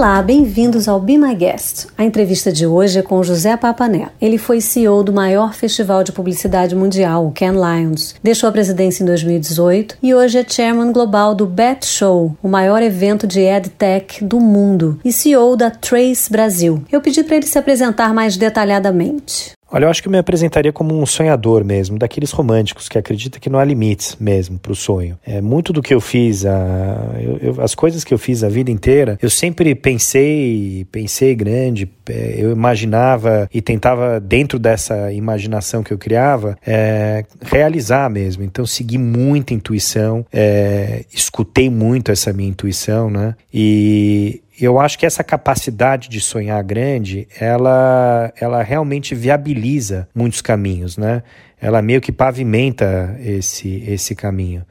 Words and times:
Olá, 0.00 0.22
bem-vindos 0.22 0.88
ao 0.88 0.98
Be 0.98 1.18
My 1.18 1.34
Guest. 1.34 1.88
A 1.98 2.02
entrevista 2.02 2.50
de 2.50 2.66
hoje 2.66 2.98
é 2.98 3.02
com 3.02 3.22
José 3.22 3.54
Papané. 3.54 4.08
Ele 4.18 4.38
foi 4.38 4.58
CEO 4.58 5.04
do 5.04 5.12
maior 5.12 5.52
festival 5.52 6.02
de 6.02 6.10
publicidade 6.10 6.74
mundial, 6.74 7.26
o 7.26 7.32
Cannes 7.32 7.60
Lions. 7.60 8.14
Deixou 8.22 8.48
a 8.48 8.52
presidência 8.52 9.02
em 9.02 9.06
2018 9.06 9.98
e 10.02 10.14
hoje 10.14 10.38
é 10.38 10.44
chairman 10.48 10.90
global 10.90 11.34
do 11.34 11.44
Bet 11.44 11.84
Show, 11.84 12.34
o 12.42 12.48
maior 12.48 12.82
evento 12.82 13.26
de 13.26 13.40
EdTech 13.40 14.24
do 14.24 14.40
mundo, 14.40 14.98
e 15.04 15.12
CEO 15.12 15.54
da 15.54 15.70
Trace 15.70 16.32
Brasil. 16.32 16.82
Eu 16.90 17.02
pedi 17.02 17.22
para 17.22 17.36
ele 17.36 17.46
se 17.46 17.58
apresentar 17.58 18.14
mais 18.14 18.38
detalhadamente. 18.38 19.52
Olha, 19.72 19.84
eu 19.84 19.90
acho 19.90 20.02
que 20.02 20.08
eu 20.08 20.12
me 20.12 20.18
apresentaria 20.18 20.72
como 20.72 21.00
um 21.00 21.06
sonhador 21.06 21.64
mesmo, 21.64 21.96
daqueles 21.96 22.32
românticos 22.32 22.88
que 22.88 22.98
acredita 22.98 23.38
que 23.38 23.48
não 23.48 23.58
há 23.58 23.64
limites 23.64 24.16
mesmo 24.18 24.58
para 24.58 24.72
o 24.72 24.74
sonho. 24.74 25.16
É 25.24 25.40
muito 25.40 25.72
do 25.72 25.80
que 25.80 25.94
eu 25.94 26.00
fiz, 26.00 26.44
a, 26.44 27.14
eu, 27.20 27.38
eu, 27.38 27.60
as 27.62 27.74
coisas 27.74 28.02
que 28.02 28.12
eu 28.12 28.18
fiz 28.18 28.42
a 28.42 28.48
vida 28.48 28.70
inteira, 28.70 29.16
eu 29.22 29.30
sempre 29.30 29.74
pensei, 29.74 30.86
pensei 30.90 31.34
grande, 31.36 31.88
é, 32.08 32.34
eu 32.36 32.50
imaginava 32.50 33.48
e 33.54 33.62
tentava 33.62 34.18
dentro 34.18 34.58
dessa 34.58 35.12
imaginação 35.12 35.84
que 35.84 35.92
eu 35.92 35.98
criava 35.98 36.58
é, 36.66 37.24
realizar 37.40 38.10
mesmo. 38.10 38.42
Então 38.42 38.66
segui 38.66 38.98
muita 38.98 39.54
intuição, 39.54 40.26
é, 40.32 41.04
escutei 41.12 41.70
muito 41.70 42.10
essa 42.10 42.32
minha 42.32 42.48
intuição, 42.48 43.08
né? 43.08 43.36
E 43.54 44.42
eu 44.64 44.78
acho 44.78 44.98
que 44.98 45.06
essa 45.06 45.24
capacidade 45.24 46.08
de 46.08 46.20
sonhar 46.20 46.62
grande, 46.62 47.26
ela, 47.38 48.32
ela 48.40 48.62
realmente 48.62 49.14
viabiliza 49.14 50.08
muitos 50.14 50.40
caminhos, 50.40 50.96
né? 50.96 51.22
Ela 51.60 51.82
meio 51.82 52.00
que 52.00 52.12
pavimenta 52.12 53.16
esse, 53.20 53.84
esse 53.86 54.14
caminho. 54.14 54.64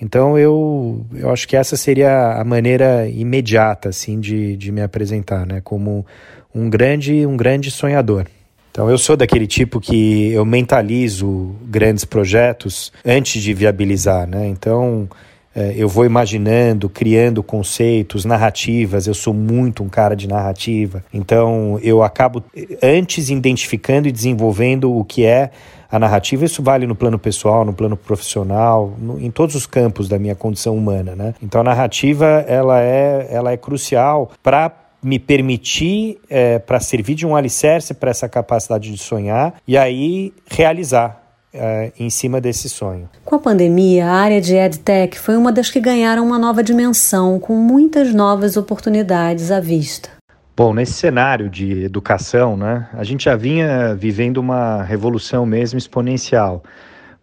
Então 0.00 0.38
eu, 0.38 1.04
eu 1.14 1.30
acho 1.30 1.46
que 1.46 1.56
essa 1.56 1.76
seria 1.76 2.32
a 2.32 2.44
maneira 2.44 3.08
imediata 3.08 3.88
assim 3.88 4.20
de, 4.20 4.56
de 4.56 4.72
me 4.72 4.82
apresentar, 4.82 5.46
né? 5.46 5.60
Como 5.62 6.04
um 6.54 6.68
grande, 6.68 7.26
um 7.26 7.36
grande 7.36 7.70
sonhador. 7.70 8.26
Então 8.70 8.90
eu 8.90 8.98
sou 8.98 9.16
daquele 9.16 9.46
tipo 9.46 9.80
que 9.80 10.32
eu 10.32 10.44
mentalizo 10.44 11.54
grandes 11.62 12.04
projetos 12.04 12.92
antes 13.04 13.42
de 13.42 13.54
viabilizar, 13.54 14.26
né? 14.26 14.48
Então 14.48 15.08
eu 15.76 15.88
vou 15.88 16.04
imaginando, 16.04 16.88
criando 16.88 17.42
conceitos, 17.42 18.24
narrativas. 18.24 19.06
Eu 19.06 19.14
sou 19.14 19.32
muito 19.32 19.82
um 19.82 19.88
cara 19.88 20.14
de 20.16 20.26
narrativa. 20.26 21.04
Então, 21.12 21.78
eu 21.82 22.02
acabo 22.02 22.42
antes 22.82 23.30
identificando 23.30 24.08
e 24.08 24.12
desenvolvendo 24.12 24.92
o 24.92 25.04
que 25.04 25.24
é 25.24 25.50
a 25.90 25.98
narrativa. 25.98 26.44
Isso 26.44 26.62
vale 26.62 26.86
no 26.86 26.94
plano 26.94 27.18
pessoal, 27.18 27.64
no 27.64 27.72
plano 27.72 27.96
profissional, 27.96 28.94
no, 28.98 29.20
em 29.20 29.30
todos 29.30 29.54
os 29.54 29.64
campos 29.64 30.08
da 30.08 30.18
minha 30.18 30.34
condição 30.34 30.76
humana, 30.76 31.14
né? 31.14 31.34
Então, 31.40 31.60
a 31.60 31.64
narrativa 31.64 32.44
ela 32.48 32.80
é, 32.80 33.28
ela 33.30 33.52
é 33.52 33.56
crucial 33.56 34.32
para 34.42 34.72
me 35.04 35.18
permitir, 35.18 36.18
é, 36.30 36.58
para 36.58 36.80
servir 36.80 37.14
de 37.14 37.26
um 37.26 37.36
alicerce 37.36 37.92
para 37.92 38.10
essa 38.10 38.28
capacidade 38.28 38.90
de 38.90 38.98
sonhar 38.98 39.54
e 39.68 39.76
aí 39.76 40.32
realizar 40.50 41.23
uh, 41.54 41.92
em 41.98 42.10
cima 42.10 42.40
desse 42.40 42.68
sonho. 42.68 43.08
Com 43.24 43.36
a 43.36 43.38
pandemia, 43.38 44.06
a 44.06 44.12
área 44.12 44.40
de 44.40 44.54
EdTech 44.54 45.18
foi 45.18 45.36
uma 45.36 45.52
das 45.52 45.70
que 45.70 45.80
ganharam 45.80 46.26
uma 46.26 46.38
nova 46.38 46.62
dimensão, 46.62 47.38
com 47.38 47.54
muitas 47.54 48.12
novas 48.12 48.56
oportunidades 48.56 49.50
à 49.50 49.60
vista. 49.60 50.10
Bom, 50.56 50.72
nesse 50.72 50.92
cenário 50.92 51.48
de 51.48 51.82
educação, 51.82 52.56
né, 52.56 52.88
a 52.92 53.02
gente 53.02 53.24
já 53.24 53.34
vinha 53.34 53.94
vivendo 53.94 54.38
uma 54.38 54.82
revolução 54.82 55.44
mesmo 55.44 55.78
exponencial, 55.78 56.62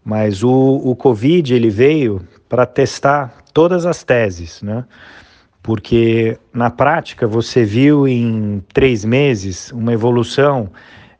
mas 0.03 0.43
o, 0.43 0.51
o 0.51 0.95
Covid 0.95 1.53
ele 1.53 1.69
veio 1.69 2.27
para 2.49 2.65
testar 2.65 3.37
todas 3.53 3.85
as 3.85 4.03
teses, 4.03 4.61
né? 4.61 4.83
Porque 5.63 6.37
na 6.51 6.71
prática 6.71 7.27
você 7.27 7.63
viu 7.63 8.07
em 8.07 8.63
três 8.73 9.05
meses 9.05 9.71
uma 9.71 9.93
evolução 9.93 10.69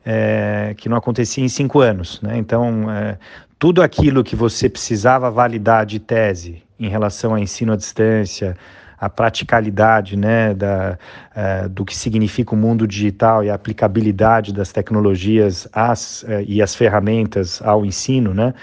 é, 0.04 0.74
que 0.76 0.88
não 0.88 0.96
acontecia 0.96 1.44
em 1.44 1.48
cinco 1.48 1.80
anos. 1.80 2.20
Né? 2.20 2.36
Então, 2.38 2.90
é, 2.90 3.18
tudo 3.58 3.82
aquilo 3.82 4.24
que 4.24 4.34
você 4.36 4.68
precisava 4.68 5.30
validar 5.30 5.86
de 5.86 5.98
tese 5.98 6.62
em 6.78 6.88
relação 6.88 7.32
ao 7.32 7.38
ensino 7.38 7.72
à 7.72 7.76
distância, 7.76 8.56
a 8.98 9.08
praticalidade 9.08 10.16
né, 10.16 10.54
da, 10.54 10.98
é, 11.34 11.68
do 11.68 11.84
que 11.84 11.96
significa 11.96 12.54
o 12.54 12.56
mundo 12.56 12.86
digital 12.86 13.42
e 13.42 13.50
a 13.50 13.54
aplicabilidade 13.54 14.52
das 14.52 14.72
tecnologias 14.72 15.66
às, 15.72 16.24
é, 16.24 16.44
e 16.46 16.62
as 16.62 16.74
ferramentas 16.74 17.60
ao 17.62 17.84
ensino, 17.84 18.32
né, 18.32 18.54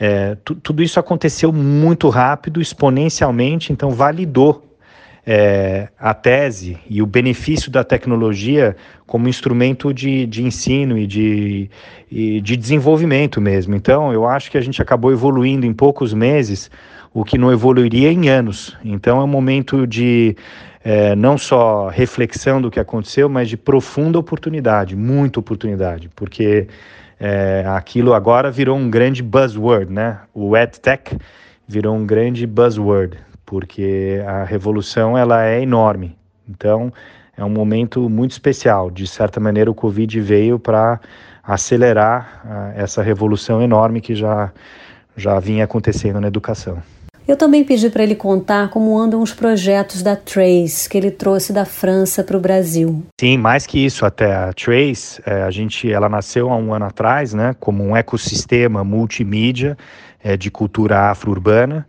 é, 0.00 0.36
tudo 0.62 0.82
isso 0.82 1.00
aconteceu 1.00 1.52
muito 1.52 2.08
rápido, 2.08 2.60
exponencialmente, 2.60 3.72
então 3.72 3.90
validou 3.90 4.67
é, 5.30 5.88
a 5.98 6.14
tese 6.14 6.78
e 6.88 7.02
o 7.02 7.06
benefício 7.06 7.70
da 7.70 7.84
tecnologia 7.84 8.74
como 9.06 9.28
instrumento 9.28 9.92
de, 9.92 10.24
de 10.24 10.42
ensino 10.42 10.96
e 10.96 11.06
de, 11.06 11.70
e 12.10 12.40
de 12.40 12.56
desenvolvimento 12.56 13.38
mesmo. 13.38 13.76
Então, 13.76 14.10
eu 14.10 14.26
acho 14.26 14.50
que 14.50 14.56
a 14.56 14.60
gente 14.62 14.80
acabou 14.80 15.12
evoluindo 15.12 15.66
em 15.66 15.74
poucos 15.74 16.14
meses 16.14 16.70
o 17.12 17.24
que 17.24 17.36
não 17.36 17.52
evoluiria 17.52 18.10
em 18.10 18.30
anos. 18.30 18.74
Então, 18.82 19.20
é 19.20 19.24
um 19.24 19.28
momento 19.28 19.86
de 19.86 20.34
é, 20.82 21.14
não 21.14 21.36
só 21.36 21.88
reflexão 21.88 22.62
do 22.62 22.70
que 22.70 22.80
aconteceu, 22.80 23.28
mas 23.28 23.50
de 23.50 23.56
profunda 23.58 24.18
oportunidade, 24.18 24.96
muita 24.96 25.40
oportunidade, 25.40 26.08
porque 26.16 26.68
é, 27.20 27.66
aquilo 27.66 28.14
agora 28.14 28.50
virou 28.50 28.78
um 28.78 28.88
grande 28.88 29.22
buzzword, 29.22 29.92
né? 29.92 30.20
O 30.32 30.56
EdTech 30.56 31.18
virou 31.68 31.94
um 31.94 32.06
grande 32.06 32.46
buzzword 32.46 33.27
porque 33.48 34.22
a 34.26 34.44
revolução 34.44 35.16
ela 35.16 35.42
é 35.42 35.62
enorme. 35.62 36.14
Então, 36.46 36.92
é 37.34 37.42
um 37.42 37.48
momento 37.48 38.06
muito 38.10 38.32
especial. 38.32 38.90
De 38.90 39.06
certa 39.06 39.40
maneira, 39.40 39.70
o 39.70 39.74
Covid 39.74 40.20
veio 40.20 40.58
para 40.58 41.00
acelerar 41.42 42.42
uh, 42.44 42.78
essa 42.78 43.02
revolução 43.02 43.62
enorme 43.62 44.02
que 44.02 44.14
já, 44.14 44.52
já 45.16 45.40
vinha 45.40 45.64
acontecendo 45.64 46.20
na 46.20 46.28
educação. 46.28 46.82
Eu 47.26 47.38
também 47.38 47.64
pedi 47.64 47.88
para 47.88 48.02
ele 48.02 48.14
contar 48.14 48.68
como 48.68 48.98
andam 48.98 49.22
os 49.22 49.32
projetos 49.32 50.02
da 50.02 50.14
Trace, 50.14 50.86
que 50.86 50.98
ele 50.98 51.10
trouxe 51.10 51.50
da 51.50 51.64
França 51.64 52.22
para 52.22 52.36
o 52.36 52.40
Brasil. 52.40 53.02
Sim, 53.18 53.38
mais 53.38 53.66
que 53.66 53.82
isso 53.82 54.04
até. 54.04 54.34
A 54.34 54.52
Trace, 54.52 55.22
é, 55.24 55.42
a 55.42 55.50
gente, 55.50 55.90
ela 55.90 56.08
nasceu 56.10 56.50
há 56.50 56.56
um 56.56 56.74
ano 56.74 56.84
atrás, 56.84 57.32
né, 57.32 57.56
como 57.58 57.82
um 57.82 57.96
ecossistema 57.96 58.84
multimídia 58.84 59.76
é, 60.22 60.36
de 60.36 60.50
cultura 60.50 61.10
afro-urbana. 61.10 61.86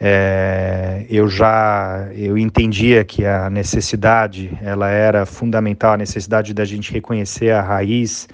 É, 0.00 1.04
eu 1.10 1.28
já 1.28 2.08
eu 2.14 2.38
entendia 2.38 3.04
que 3.04 3.24
a 3.24 3.50
necessidade 3.50 4.56
ela 4.62 4.88
era 4.88 5.26
fundamental, 5.26 5.94
a 5.94 5.96
necessidade 5.96 6.54
da 6.54 6.64
gente 6.64 6.92
reconhecer 6.92 7.50
a 7.50 7.60
raiz 7.60 8.28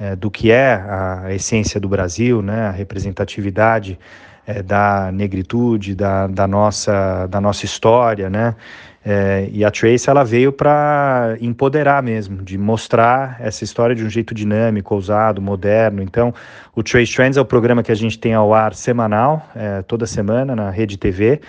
é, 0.00 0.16
do 0.16 0.30
que 0.30 0.50
é 0.50 0.72
a 0.72 1.26
essência 1.34 1.78
do 1.78 1.88
Brasil, 1.88 2.40
né, 2.40 2.68
a 2.68 2.70
representatividade 2.70 3.98
é, 4.46 4.62
da 4.62 5.12
negritude, 5.12 5.94
da, 5.94 6.26
da, 6.26 6.46
nossa, 6.46 7.26
da 7.26 7.40
nossa 7.40 7.66
história, 7.66 8.30
né, 8.30 8.56
é, 9.04 9.48
e 9.52 9.64
a 9.64 9.70
Trace 9.70 10.08
ela 10.08 10.24
veio 10.24 10.52
para 10.52 11.36
empoderar 11.40 12.02
mesmo, 12.02 12.42
de 12.42 12.56
mostrar 12.56 13.36
essa 13.40 13.64
história 13.64 13.96
de 13.96 14.04
um 14.04 14.08
jeito 14.08 14.32
dinâmico, 14.32 14.94
ousado, 14.94 15.42
moderno. 15.42 16.02
Então, 16.02 16.32
o 16.74 16.82
Trace 16.82 17.12
Trends 17.12 17.36
é 17.36 17.40
o 17.40 17.44
programa 17.44 17.82
que 17.82 17.90
a 17.90 17.96
gente 17.96 18.18
tem 18.18 18.32
ao 18.32 18.54
ar 18.54 18.74
semanal, 18.74 19.44
é, 19.56 19.82
toda 19.82 20.06
semana 20.06 20.54
na 20.54 20.70
Rede 20.70 20.96
TV. 20.96 21.40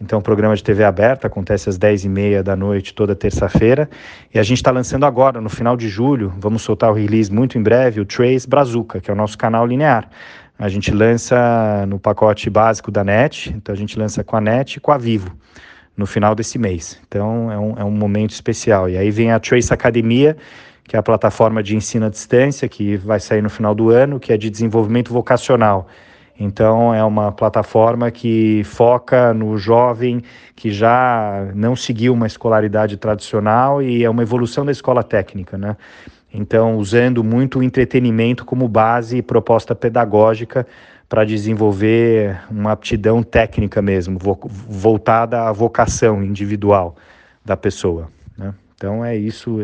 Então, 0.00 0.18
o 0.18 0.22
programa 0.22 0.54
de 0.54 0.62
TV 0.62 0.84
aberta 0.84 1.28
acontece 1.28 1.68
às 1.68 1.78
10h30 1.78 2.42
da 2.42 2.56
noite, 2.56 2.92
toda 2.92 3.14
terça-feira. 3.14 3.88
E 4.34 4.38
a 4.38 4.42
gente 4.42 4.58
está 4.58 4.70
lançando 4.70 5.06
agora, 5.06 5.40
no 5.40 5.48
final 5.48 5.76
de 5.76 5.88
julho, 5.88 6.34
vamos 6.36 6.62
soltar 6.62 6.90
o 6.90 6.94
release 6.94 7.32
muito 7.32 7.56
em 7.56 7.62
breve, 7.62 8.00
o 8.00 8.04
Trace 8.04 8.48
Brazuca, 8.48 9.00
que 9.00 9.10
é 9.10 9.14
o 9.14 9.16
nosso 9.16 9.38
canal 9.38 9.64
linear. 9.64 10.08
A 10.58 10.68
gente 10.68 10.90
lança 10.90 11.86
no 11.86 11.98
pacote 11.98 12.50
básico 12.50 12.90
da 12.90 13.04
NET, 13.04 13.52
então 13.54 13.74
a 13.74 13.78
gente 13.78 13.98
lança 13.98 14.24
com 14.24 14.36
a 14.36 14.40
NET 14.40 14.76
e 14.76 14.80
com 14.80 14.90
a 14.90 14.98
Vivo 14.98 15.30
no 15.96 16.06
final 16.06 16.34
desse 16.34 16.58
mês. 16.58 17.00
Então 17.06 17.50
é 17.50 17.58
um, 17.58 17.74
é 17.78 17.84
um 17.84 17.90
momento 17.90 18.30
especial. 18.30 18.88
E 18.88 18.96
aí 18.96 19.10
vem 19.10 19.32
a 19.32 19.40
Trace 19.40 19.72
Academia, 19.72 20.36
que 20.84 20.96
é 20.96 20.98
a 20.98 21.02
plataforma 21.02 21.62
de 21.62 21.74
ensino 21.74 22.06
à 22.06 22.08
distância, 22.08 22.68
que 22.68 22.96
vai 22.96 23.18
sair 23.18 23.42
no 23.42 23.50
final 23.50 23.74
do 23.74 23.90
ano, 23.90 24.20
que 24.20 24.32
é 24.32 24.36
de 24.36 24.50
desenvolvimento 24.50 25.12
vocacional. 25.12 25.88
Então, 26.38 26.94
é 26.94 27.02
uma 27.02 27.32
plataforma 27.32 28.10
que 28.10 28.62
foca 28.64 29.32
no 29.32 29.56
jovem 29.56 30.22
que 30.54 30.70
já 30.70 31.50
não 31.54 31.74
seguiu 31.74 32.12
uma 32.12 32.26
escolaridade 32.26 32.98
tradicional 32.98 33.82
e 33.82 34.04
é 34.04 34.10
uma 34.10 34.22
evolução 34.22 34.64
da 34.64 34.70
escola 34.70 35.02
técnica, 35.02 35.56
né? 35.56 35.76
Então, 36.32 36.76
usando 36.76 37.24
muito 37.24 37.60
o 37.60 37.62
entretenimento 37.62 38.44
como 38.44 38.68
base 38.68 39.16
e 39.16 39.22
proposta 39.22 39.74
pedagógica 39.74 40.66
para 41.08 41.24
desenvolver 41.24 42.40
uma 42.50 42.72
aptidão 42.72 43.22
técnica 43.22 43.80
mesmo, 43.80 44.18
voltada 44.68 45.42
à 45.42 45.52
vocação 45.52 46.22
individual 46.22 46.96
da 47.44 47.56
pessoa. 47.56 48.08
Né? 48.36 48.52
Então 48.74 49.04
é 49.04 49.16
isso, 49.16 49.60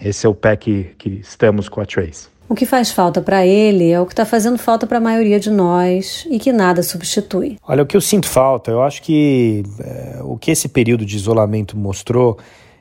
esse 0.00 0.26
é 0.26 0.28
o 0.28 0.34
pé 0.34 0.56
que, 0.56 0.84
que 0.96 1.08
estamos 1.08 1.68
com 1.68 1.80
a 1.80 1.86
Trace. 1.86 2.28
O 2.48 2.54
que 2.54 2.64
faz 2.64 2.92
falta 2.92 3.20
para 3.20 3.44
ele 3.44 3.90
é 3.90 4.00
o 4.00 4.06
que 4.06 4.12
está 4.12 4.24
fazendo 4.24 4.56
falta 4.56 4.86
para 4.86 4.98
a 4.98 5.00
maioria 5.00 5.40
de 5.40 5.50
nós 5.50 6.24
e 6.30 6.38
que 6.38 6.52
nada 6.52 6.80
substitui. 6.80 7.58
Olha, 7.66 7.82
o 7.82 7.86
que 7.86 7.96
eu 7.96 8.00
sinto 8.00 8.28
falta, 8.28 8.70
eu 8.70 8.82
acho 8.82 9.02
que 9.02 9.64
é, 9.80 10.20
o 10.22 10.36
que 10.36 10.52
esse 10.52 10.68
período 10.68 11.04
de 11.04 11.16
isolamento 11.16 11.76
mostrou 11.76 12.38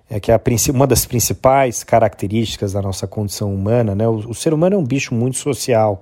é 0.07 0.19
que 0.19 0.31
a, 0.31 0.39
uma 0.71 0.85
das 0.85 1.07
principais 1.07 1.83
características 1.83 2.73
da 2.73 2.81
nossa 2.81 3.07
condição 3.07 3.51
humana, 3.51 3.95
né, 3.95 4.07
o, 4.07 4.17
o 4.29 4.35
ser 4.35 4.53
humano 4.53 4.75
é 4.75 4.77
um 4.77 4.83
bicho 4.83 5.15
muito 5.15 5.37
social. 5.37 5.99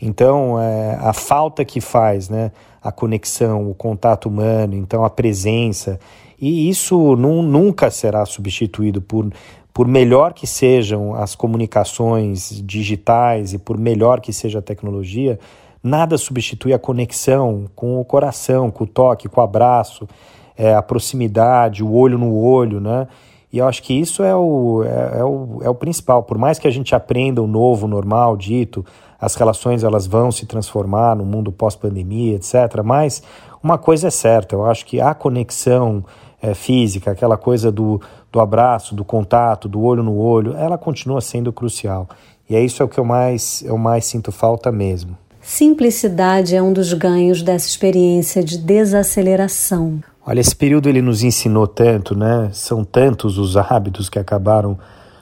Então, 0.00 0.60
é, 0.60 0.96
a 1.00 1.12
falta 1.12 1.64
que 1.64 1.80
faz, 1.80 2.28
né, 2.28 2.52
a 2.82 2.90
conexão, 2.90 3.70
o 3.70 3.74
contato 3.74 4.28
humano, 4.28 4.74
então 4.74 5.04
a 5.04 5.10
presença, 5.10 6.00
e 6.40 6.70
isso 6.70 7.16
nunca 7.16 7.90
será 7.90 8.24
substituído 8.24 9.02
por, 9.02 9.30
por 9.74 9.86
melhor 9.86 10.32
que 10.32 10.46
sejam 10.46 11.14
as 11.14 11.34
comunicações 11.34 12.62
digitais 12.64 13.52
e 13.52 13.58
por 13.58 13.76
melhor 13.76 14.20
que 14.20 14.32
seja 14.32 14.60
a 14.60 14.62
tecnologia, 14.62 15.38
nada 15.82 16.16
substitui 16.16 16.72
a 16.72 16.78
conexão 16.78 17.66
com 17.76 18.00
o 18.00 18.04
coração, 18.04 18.70
com 18.70 18.84
o 18.84 18.86
toque, 18.86 19.28
com 19.28 19.40
o 19.40 19.44
abraço, 19.44 20.08
é, 20.56 20.74
a 20.74 20.82
proximidade, 20.82 21.84
o 21.84 21.92
olho 21.92 22.18
no 22.18 22.34
olho, 22.34 22.80
né? 22.80 23.06
E 23.52 23.58
eu 23.58 23.66
acho 23.66 23.82
que 23.82 23.92
isso 23.92 24.22
é 24.22 24.34
o, 24.34 24.84
é, 24.84 25.18
é, 25.18 25.24
o, 25.24 25.58
é 25.62 25.68
o 25.68 25.74
principal. 25.74 26.22
Por 26.22 26.38
mais 26.38 26.58
que 26.58 26.68
a 26.68 26.70
gente 26.70 26.94
aprenda 26.94 27.42
o 27.42 27.48
novo, 27.48 27.88
normal, 27.88 28.36
dito, 28.36 28.84
as 29.20 29.34
relações 29.34 29.84
elas 29.84 30.06
vão 30.06 30.32
se 30.32 30.46
transformar 30.46 31.14
no 31.14 31.24
mundo 31.24 31.52
pós-pandemia, 31.52 32.36
etc. 32.36 32.82
Mas 32.82 33.22
uma 33.62 33.76
coisa 33.76 34.08
é 34.08 34.10
certa, 34.10 34.54
eu 34.54 34.64
acho 34.64 34.86
que 34.86 35.00
a 35.00 35.14
conexão 35.14 36.04
é, 36.40 36.54
física, 36.54 37.10
aquela 37.10 37.36
coisa 37.36 37.70
do, 37.70 38.00
do 38.32 38.40
abraço, 38.40 38.94
do 38.94 39.04
contato, 39.04 39.68
do 39.68 39.82
olho 39.82 40.02
no 40.02 40.16
olho, 40.16 40.56
ela 40.56 40.78
continua 40.78 41.20
sendo 41.20 41.52
crucial. 41.52 42.08
E 42.48 42.56
é 42.56 42.64
isso 42.64 42.82
é 42.82 42.86
o 42.86 42.88
que 42.88 42.98
eu 42.98 43.04
mais, 43.04 43.62
eu 43.64 43.76
mais 43.76 44.06
sinto 44.06 44.32
falta 44.32 44.72
mesmo. 44.72 45.16
Simplicidade 45.40 46.54
é 46.54 46.62
um 46.62 46.72
dos 46.72 46.92
ganhos 46.92 47.42
dessa 47.42 47.66
experiência 47.66 48.42
de 48.42 48.58
desaceleração. 48.58 50.00
Olha, 50.26 50.40
esse 50.40 50.54
período 50.54 50.88
ele 50.88 51.00
nos 51.00 51.22
ensinou 51.22 51.66
tanto, 51.66 52.14
né? 52.14 52.50
São 52.52 52.84
tantos 52.84 53.38
os 53.38 53.56
hábitos 53.56 54.08
que 54.08 54.18
acabaram 54.18 54.78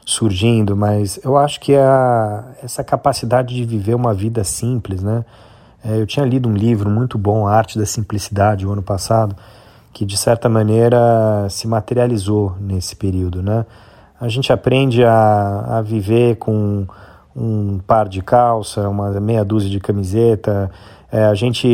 surgindo, 0.09 0.75
mas 0.75 1.21
eu 1.23 1.37
acho 1.37 1.61
que 1.61 1.77
a, 1.77 2.43
essa 2.63 2.83
capacidade 2.83 3.55
de 3.55 3.63
viver 3.63 3.95
uma 3.95 4.15
vida 4.15 4.43
simples, 4.43 5.03
né? 5.03 5.23
É, 5.85 6.01
eu 6.01 6.07
tinha 6.07 6.25
lido 6.25 6.49
um 6.49 6.55
livro 6.55 6.89
muito 6.89 7.19
bom, 7.19 7.47
A 7.47 7.55
Arte 7.55 7.79
da 7.79 7.85
Simplicidade, 7.85 8.67
o 8.67 8.73
ano 8.73 8.83
passado, 8.83 9.37
que 9.93 10.07
de 10.07 10.17
certa 10.17 10.49
maneira 10.49 11.47
se 11.51 11.69
materializou 11.69 12.57
nesse 12.59 12.97
período, 12.97 13.43
né? 13.43 13.67
A 14.19 14.29
gente 14.29 14.51
aprende 14.51 15.05
a, 15.05 15.77
a 15.77 15.83
viver 15.83 16.37
com 16.37 16.87
um 17.37 17.79
par 17.87 18.09
de 18.09 18.23
calça, 18.23 18.89
uma 18.89 19.11
meia 19.21 19.45
dúzia 19.45 19.69
de 19.69 19.79
camiseta, 19.79 20.71
é, 21.13 21.27
a 21.27 21.35
gente 21.35 21.69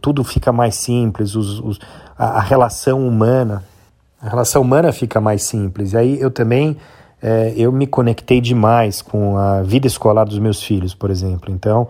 tudo 0.00 0.24
fica 0.24 0.50
mais 0.50 0.76
simples, 0.76 1.34
os, 1.34 1.60
os, 1.60 1.78
a, 2.18 2.38
a, 2.38 2.40
relação 2.40 3.06
humana, 3.06 3.62
a 4.18 4.30
relação 4.30 4.62
humana 4.62 4.90
fica 4.92 5.20
mais 5.20 5.42
simples. 5.42 5.92
E 5.92 5.98
aí 5.98 6.18
eu 6.18 6.30
também 6.30 6.78
é, 7.22 7.52
eu 7.56 7.70
me 7.70 7.86
conectei 7.86 8.40
demais 8.40 9.02
com 9.02 9.36
a 9.36 9.62
vida 9.62 9.86
escolar 9.86 10.24
dos 10.24 10.38
meus 10.38 10.62
filhos, 10.62 10.94
por 10.94 11.10
exemplo. 11.10 11.52
Então 11.52 11.88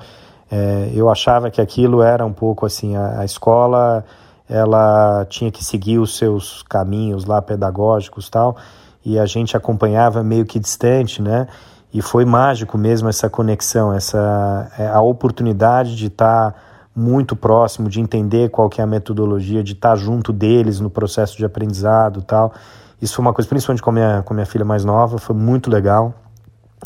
é, 0.51 0.91
eu 0.95 1.09
achava 1.09 1.51
que 1.51 1.61
aquilo 1.61 2.03
era 2.03 2.25
um 2.25 2.33
pouco 2.33 2.67
assim 2.67 2.97
a, 2.97 3.21
a 3.21 3.25
escola 3.25 4.05
ela 4.49 5.25
tinha 5.29 5.51
que 5.51 5.65
seguir 5.65 5.99
os 5.99 6.17
seus 6.17 6.65
caminhos 6.65 7.25
lá 7.25 7.41
pedagógicos 7.41 8.29
tal 8.29 8.57
e 9.05 9.19
a 9.19 9.25
gente 9.25 9.57
acompanhava 9.57 10.23
meio 10.23 10.45
que 10.45 10.59
distante, 10.59 11.23
né? 11.23 11.47
E 11.93 12.01
foi 12.03 12.25
mágico 12.25 12.79
mesmo 12.79 13.09
essa 13.09 13.29
conexão, 13.29 13.93
essa 13.93 14.71
é, 14.79 14.87
a 14.89 15.01
oportunidade 15.01 15.97
de 15.97 16.07
estar 16.07 16.53
tá 16.53 16.59
muito 16.95 17.35
próximo, 17.35 17.89
de 17.89 18.01
entender 18.01 18.51
qual 18.51 18.69
que 18.69 18.81
é 18.81 18.85
a 18.85 18.87
metodologia, 18.87 19.63
de 19.63 19.73
estar 19.73 19.91
tá 19.91 19.97
junto 19.97 20.33
deles 20.33 20.81
no 20.81 20.91
processo 20.91 21.37
de 21.37 21.45
aprendizado, 21.45 22.23
tal. 22.23 22.53
Isso 23.01 23.15
foi 23.15 23.25
uma 23.25 23.33
coisa, 23.33 23.49
principalmente 23.49 23.83
com 23.83 23.91
a 23.91 23.93
minha, 23.93 24.23
com 24.23 24.35
a 24.35 24.37
minha 24.37 24.47
filha 24.47 24.65
mais 24.65 24.85
nova, 24.85 25.19
foi 25.19 25.35
muito 25.35 25.71
legal. 25.71 26.15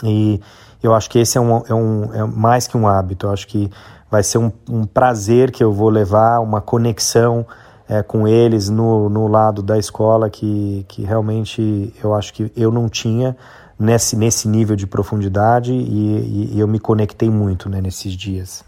E 0.03 0.41
eu 0.83 0.95
acho 0.95 1.09
que 1.09 1.19
esse 1.19 1.39
é, 1.39 1.41
um, 1.41 1.63
é, 1.67 1.75
um, 1.75 2.15
é 2.15 2.25
mais 2.25 2.67
que 2.67 2.77
um 2.77 2.87
hábito, 2.87 3.27
eu 3.27 3.31
acho 3.31 3.47
que 3.47 3.71
vai 4.11 4.23
ser 4.23 4.39
um, 4.39 4.53
um 4.69 4.85
prazer 4.85 5.51
que 5.51 5.63
eu 5.63 5.73
vou 5.73 5.89
levar, 5.89 6.41
uma 6.41 6.61
conexão 6.61 7.47
é, 7.89 8.03
com 8.03 8.27
eles 8.29 8.69
no, 8.69 9.09
no 9.09 9.27
lado 9.27 9.63
da 9.63 9.79
escola 9.79 10.31
que, 10.31 10.85
que 10.89 11.03
realmente 11.03 11.93
eu 12.03 12.15
acho 12.15 12.33
que 12.33 12.53
eu 12.57 12.71
não 12.71 12.89
tinha 12.89 13.37
nesse, 13.79 14.17
nesse 14.17 14.49
nível 14.49 14.77
de 14.77 14.87
profundidade 14.87 15.73
e, 15.73 16.51
e 16.55 16.61
eu 16.61 16.69
me 16.69 16.79
conectei 16.79 17.29
muito 17.29 17.69
né, 17.69 17.81
nesses 17.81 18.13
dias. 18.13 18.65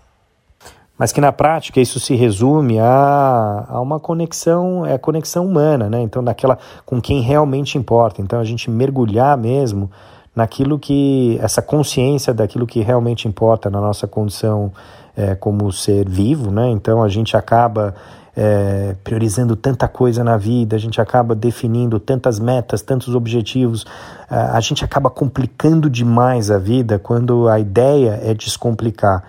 Mas 0.98 1.12
que 1.12 1.20
na 1.20 1.30
prática 1.30 1.80
isso 1.80 2.00
se 2.00 2.14
resume 2.14 2.78
a, 2.78 3.66
a 3.68 3.80
uma 3.80 4.00
conexão, 4.00 4.86
é 4.86 4.96
conexão 4.96 5.46
humana, 5.46 5.90
né? 5.90 6.00
Então, 6.00 6.24
daquela 6.24 6.58
com 6.86 7.00
quem 7.00 7.20
realmente 7.20 7.76
importa. 7.76 8.22
Então, 8.22 8.40
a 8.40 8.44
gente 8.44 8.70
mergulhar 8.70 9.36
mesmo 9.36 9.90
naquilo 10.34 10.78
que, 10.78 11.38
essa 11.42 11.60
consciência 11.60 12.32
daquilo 12.32 12.66
que 12.66 12.80
realmente 12.80 13.28
importa 13.28 13.68
na 13.68 13.80
nossa 13.80 14.06
condição 14.06 14.72
é, 15.14 15.34
como 15.34 15.70
ser 15.70 16.08
vivo, 16.08 16.50
né? 16.50 16.70
Então, 16.70 17.02
a 17.02 17.08
gente 17.08 17.36
acaba 17.36 17.94
é, 18.34 18.94
priorizando 19.04 19.54
tanta 19.54 19.88
coisa 19.88 20.24
na 20.24 20.38
vida, 20.38 20.76
a 20.76 20.78
gente 20.78 21.00
acaba 21.00 21.34
definindo 21.34 22.00
tantas 22.00 22.38
metas, 22.38 22.80
tantos 22.80 23.14
objetivos, 23.14 23.86
a 24.28 24.60
gente 24.60 24.84
acaba 24.84 25.08
complicando 25.08 25.88
demais 25.88 26.50
a 26.50 26.58
vida 26.58 26.98
quando 26.98 27.48
a 27.48 27.58
ideia 27.58 28.20
é 28.22 28.34
descomplicar. 28.34 29.24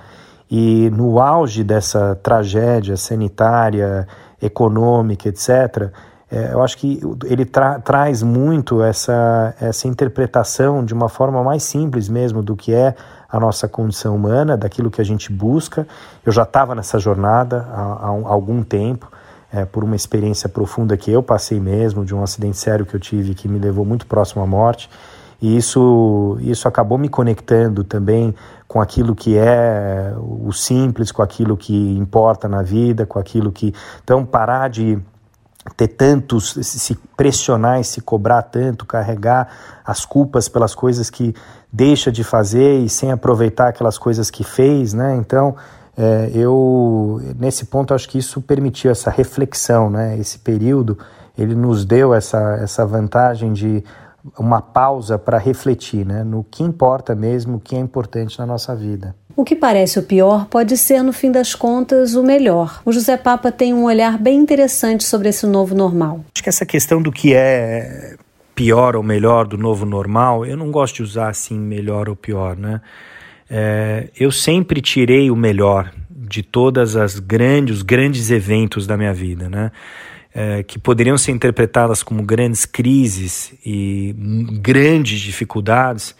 E 0.49 0.89
no 0.91 1.19
auge 1.19 1.63
dessa 1.63 2.15
tragédia 2.15 2.95
sanitária, 2.95 4.07
econômica, 4.41 5.27
etc., 5.29 5.91
é, 6.29 6.51
eu 6.51 6.61
acho 6.61 6.77
que 6.77 6.99
ele 7.23 7.45
tra 7.45 7.79
traz 7.79 8.21
muito 8.21 8.83
essa, 8.83 9.55
essa 9.61 9.87
interpretação 9.87 10.83
de 10.83 10.93
uma 10.93 11.07
forma 11.07 11.41
mais 11.41 11.63
simples 11.63 12.09
mesmo 12.09 12.43
do 12.43 12.53
que 12.53 12.73
é 12.73 12.95
a 13.29 13.39
nossa 13.39 13.67
condição 13.67 14.15
humana, 14.15 14.57
daquilo 14.57 14.91
que 14.91 14.99
a 14.99 15.05
gente 15.05 15.31
busca. 15.31 15.87
Eu 16.25 16.31
já 16.31 16.43
estava 16.43 16.75
nessa 16.75 16.99
jornada 16.99 17.65
há, 17.71 17.81
há, 17.81 18.07
algum 18.07 18.61
tempo, 18.61 19.09
é, 19.51 19.63
por 19.63 19.83
uma 19.83 19.95
experiência 19.95 20.49
profunda 20.49 20.97
que 20.97 21.11
eu 21.11 21.23
passei 21.23 21.59
mesmo, 21.59 22.03
de 22.03 22.13
um 22.13 22.21
acidente 22.21 22.57
sério 22.57 22.85
que 22.85 22.95
eu 22.95 22.99
tive 22.99 23.33
que 23.33 23.47
me 23.47 23.57
levou 23.57 23.85
muito 23.85 24.05
próximo 24.05 24.43
à 24.43 24.47
morte. 24.47 24.89
E 25.41 25.55
isso, 25.55 26.37
isso 26.41 26.67
acabou 26.67 26.97
me 26.97 27.09
conectando 27.09 27.83
também 27.83 28.33
com 28.67 28.81
aquilo 28.81 29.15
que 29.15 29.37
é 29.37 30.13
o 30.17 30.51
simples, 30.51 31.11
com 31.11 31.21
aquilo 31.21 31.55
que 31.55 31.97
importa 31.97 32.47
na 32.47 32.61
vida, 32.61 33.05
com 33.05 33.19
aquilo 33.19 33.51
que. 33.51 33.73
Então, 34.03 34.25
parar 34.25 34.69
de 34.69 34.99
ter 35.75 35.89
tantos, 35.89 36.53
se 36.61 36.95
pressionar 37.15 37.79
e 37.79 37.83
se 37.83 38.01
cobrar 38.01 38.41
tanto, 38.41 38.85
carregar 38.85 39.47
as 39.85 40.05
culpas 40.05 40.47
pelas 40.47 40.73
coisas 40.73 41.09
que 41.09 41.35
deixa 41.71 42.11
de 42.11 42.23
fazer 42.23 42.79
e 42.79 42.89
sem 42.89 43.11
aproveitar 43.11 43.69
aquelas 43.69 43.97
coisas 43.97 44.29
que 44.29 44.43
fez, 44.43 44.93
né? 44.93 45.15
Então, 45.17 45.55
é, 45.97 46.31
eu 46.33 47.21
nesse 47.37 47.65
ponto 47.65 47.93
acho 47.93 48.07
que 48.07 48.17
isso 48.17 48.41
permitiu 48.41 48.91
essa 48.91 49.09
reflexão, 49.09 49.89
né? 49.89 50.17
Esse 50.17 50.39
período 50.39 50.97
ele 51.37 51.53
nos 51.53 51.85
deu 51.85 52.13
essa 52.13 52.57
essa 52.61 52.85
vantagem 52.85 53.53
de 53.53 53.83
uma 54.37 54.61
pausa 54.61 55.17
para 55.17 55.37
refletir, 55.37 56.05
né? 56.05 56.23
No 56.23 56.43
que 56.43 56.63
importa 56.63 57.15
mesmo, 57.15 57.57
o 57.57 57.59
que 57.59 57.75
é 57.75 57.79
importante 57.79 58.37
na 58.39 58.45
nossa 58.45 58.75
vida. 58.75 59.15
O 59.35 59.43
que 59.43 59.55
parece 59.55 59.99
o 59.99 60.03
pior 60.03 60.47
pode 60.47 60.75
ser, 60.75 61.03
no 61.03 61.13
fim 61.13 61.31
das 61.31 61.53
contas, 61.53 62.15
o 62.15 62.23
melhor. 62.23 62.81
O 62.83 62.91
José 62.91 63.15
Papa 63.17 63.51
tem 63.51 63.73
um 63.73 63.83
olhar 63.83 64.17
bem 64.17 64.39
interessante 64.39 65.03
sobre 65.03 65.29
esse 65.29 65.45
novo 65.45 65.75
normal. 65.75 66.21
Acho 66.35 66.43
que 66.43 66.49
essa 66.49 66.65
questão 66.65 67.01
do 67.01 67.11
que 67.11 67.35
é 67.35 68.15
pior 68.55 68.95
ou 68.95 69.03
melhor 69.03 69.45
do 69.45 69.55
novo 69.55 69.85
normal, 69.85 70.43
eu 70.43 70.57
não 70.57 70.71
gosto 70.71 70.95
de 70.95 71.03
usar 71.03 71.29
assim 71.29 71.59
melhor 71.59 72.09
ou 72.09 72.15
pior, 72.15 72.57
né? 72.57 72.81
É, 73.47 74.09
eu 74.19 74.31
sempre 74.31 74.81
tirei 74.81 75.29
o 75.29 75.35
melhor 75.35 75.93
de 76.09 76.41
todas 76.41 76.95
as 76.95 77.19
grandes, 77.19 77.77
os 77.77 77.81
grandes 77.83 78.31
eventos 78.31 78.87
da 78.87 78.97
minha 78.97 79.13
vida, 79.13 79.47
né? 79.47 79.71
É, 80.33 80.61
que 80.61 80.77
poderiam 80.77 81.17
ser 81.17 81.31
interpretadas 81.31 82.03
como 82.03 82.21
grandes 82.21 82.65
crises 82.65 83.53
e 83.65 84.13
grandes 84.61 85.19
dificuldades 85.19 86.15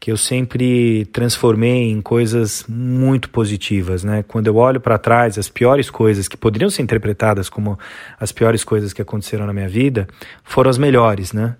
que 0.00 0.10
eu 0.10 0.16
sempre 0.16 1.04
transformei 1.12 1.90
em 1.90 2.00
coisas 2.00 2.64
muito 2.66 3.28
positivas, 3.28 4.02
né? 4.02 4.24
Quando 4.26 4.46
eu 4.46 4.56
olho 4.56 4.80
para 4.80 4.96
trás, 4.96 5.36
as 5.36 5.50
piores 5.50 5.90
coisas 5.90 6.26
que 6.26 6.38
poderiam 6.38 6.70
ser 6.70 6.80
interpretadas 6.80 7.50
como 7.50 7.78
as 8.18 8.32
piores 8.32 8.64
coisas 8.64 8.94
que 8.94 9.02
aconteceram 9.02 9.46
na 9.46 9.52
minha 9.52 9.68
vida 9.68 10.08
foram 10.42 10.70
as 10.70 10.78
melhores, 10.78 11.34
né? 11.34 11.54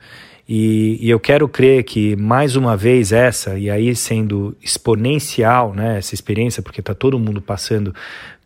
E, 0.49 0.99
e, 1.01 1.09
eu 1.09 1.21
quero 1.21 1.47
crer 1.47 1.85
que 1.85 2.17
mais 2.17 2.57
uma 2.57 2.77
vez 2.77 3.13
essa, 3.13 3.57
e 3.57 3.71
aí 3.71 3.95
sendo 3.95 4.57
exponencial, 4.61 5.73
né, 5.75 5.99
essa 5.99 6.13
experiência, 6.13 6.61
porque 6.61 6.81
está 6.81 6.93
todo 6.93 7.21
mundo 7.21 7.41
passando 7.41 7.95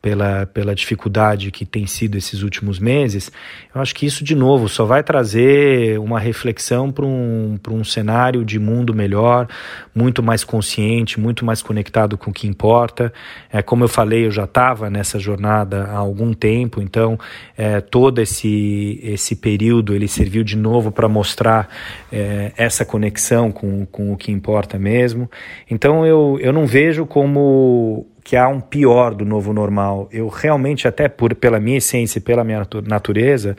pela, 0.05 0.45
pela 0.45 0.75
dificuldade 0.75 1.51
que 1.51 1.65
tem 1.65 1.87
sido 1.87 2.19
esses 2.19 2.43
últimos 2.43 2.79
meses, 2.79 3.33
eu 3.75 3.81
acho 3.81 3.95
que 3.95 4.05
isso, 4.05 4.23
de 4.23 4.35
novo, 4.35 4.69
só 4.69 4.85
vai 4.85 5.03
trazer 5.03 5.99
uma 5.99 6.21
reflexão 6.21 6.93
para 6.93 7.07
um, 7.07 7.59
um 7.71 7.83
cenário 7.83 8.45
de 8.45 8.59
mundo 8.59 8.93
melhor, 8.93 9.49
muito 9.95 10.23
mais 10.23 10.45
consciente, 10.45 11.19
muito 11.19 11.43
mais 11.43 11.63
conectado 11.63 12.19
com 12.19 12.31
o 12.31 12.35
que 12.35 12.47
importa. 12.47 13.11
É, 13.51 13.63
como 13.63 13.85
eu 13.85 13.89
falei, 13.89 14.27
eu 14.27 14.31
já 14.31 14.45
estava 14.45 14.91
nessa 14.91 15.19
jornada 15.19 15.85
há 15.85 15.97
algum 15.97 16.35
tempo, 16.35 16.83
então 16.83 17.19
é, 17.57 17.81
todo 17.81 18.21
esse, 18.21 19.01
esse 19.03 19.35
período 19.35 19.95
ele 19.95 20.07
serviu 20.07 20.45
de 20.45 20.55
novo 20.59 20.93
para 20.93 21.09
mostrar 21.09 21.67
é, 22.13 22.53
essa 22.59 22.85
conexão 22.85 23.51
com, 23.51 23.87
com 23.87 24.13
o 24.13 24.19
que 24.19 24.31
importa 24.31 24.79
mesmo. 24.79 25.31
Então 25.71 26.05
eu, 26.05 26.37
eu 26.43 26.53
não 26.53 26.67
vejo 26.67 27.07
como 27.07 28.07
que 28.25 28.37
há 28.37 28.49
um 28.49 28.61
pior 28.61 29.15
do 29.15 29.25
novo 29.25 29.53
normal. 29.53 30.09
Eu 30.11 30.29
realmente, 30.29 30.89
até 30.89 31.09
por, 31.09 31.35
pela 31.35 31.61
minha 31.61 31.77
essência 31.77 32.19
e 32.19 32.23
pela 32.23 32.43
minha 32.43 32.67
natureza, 32.87 33.55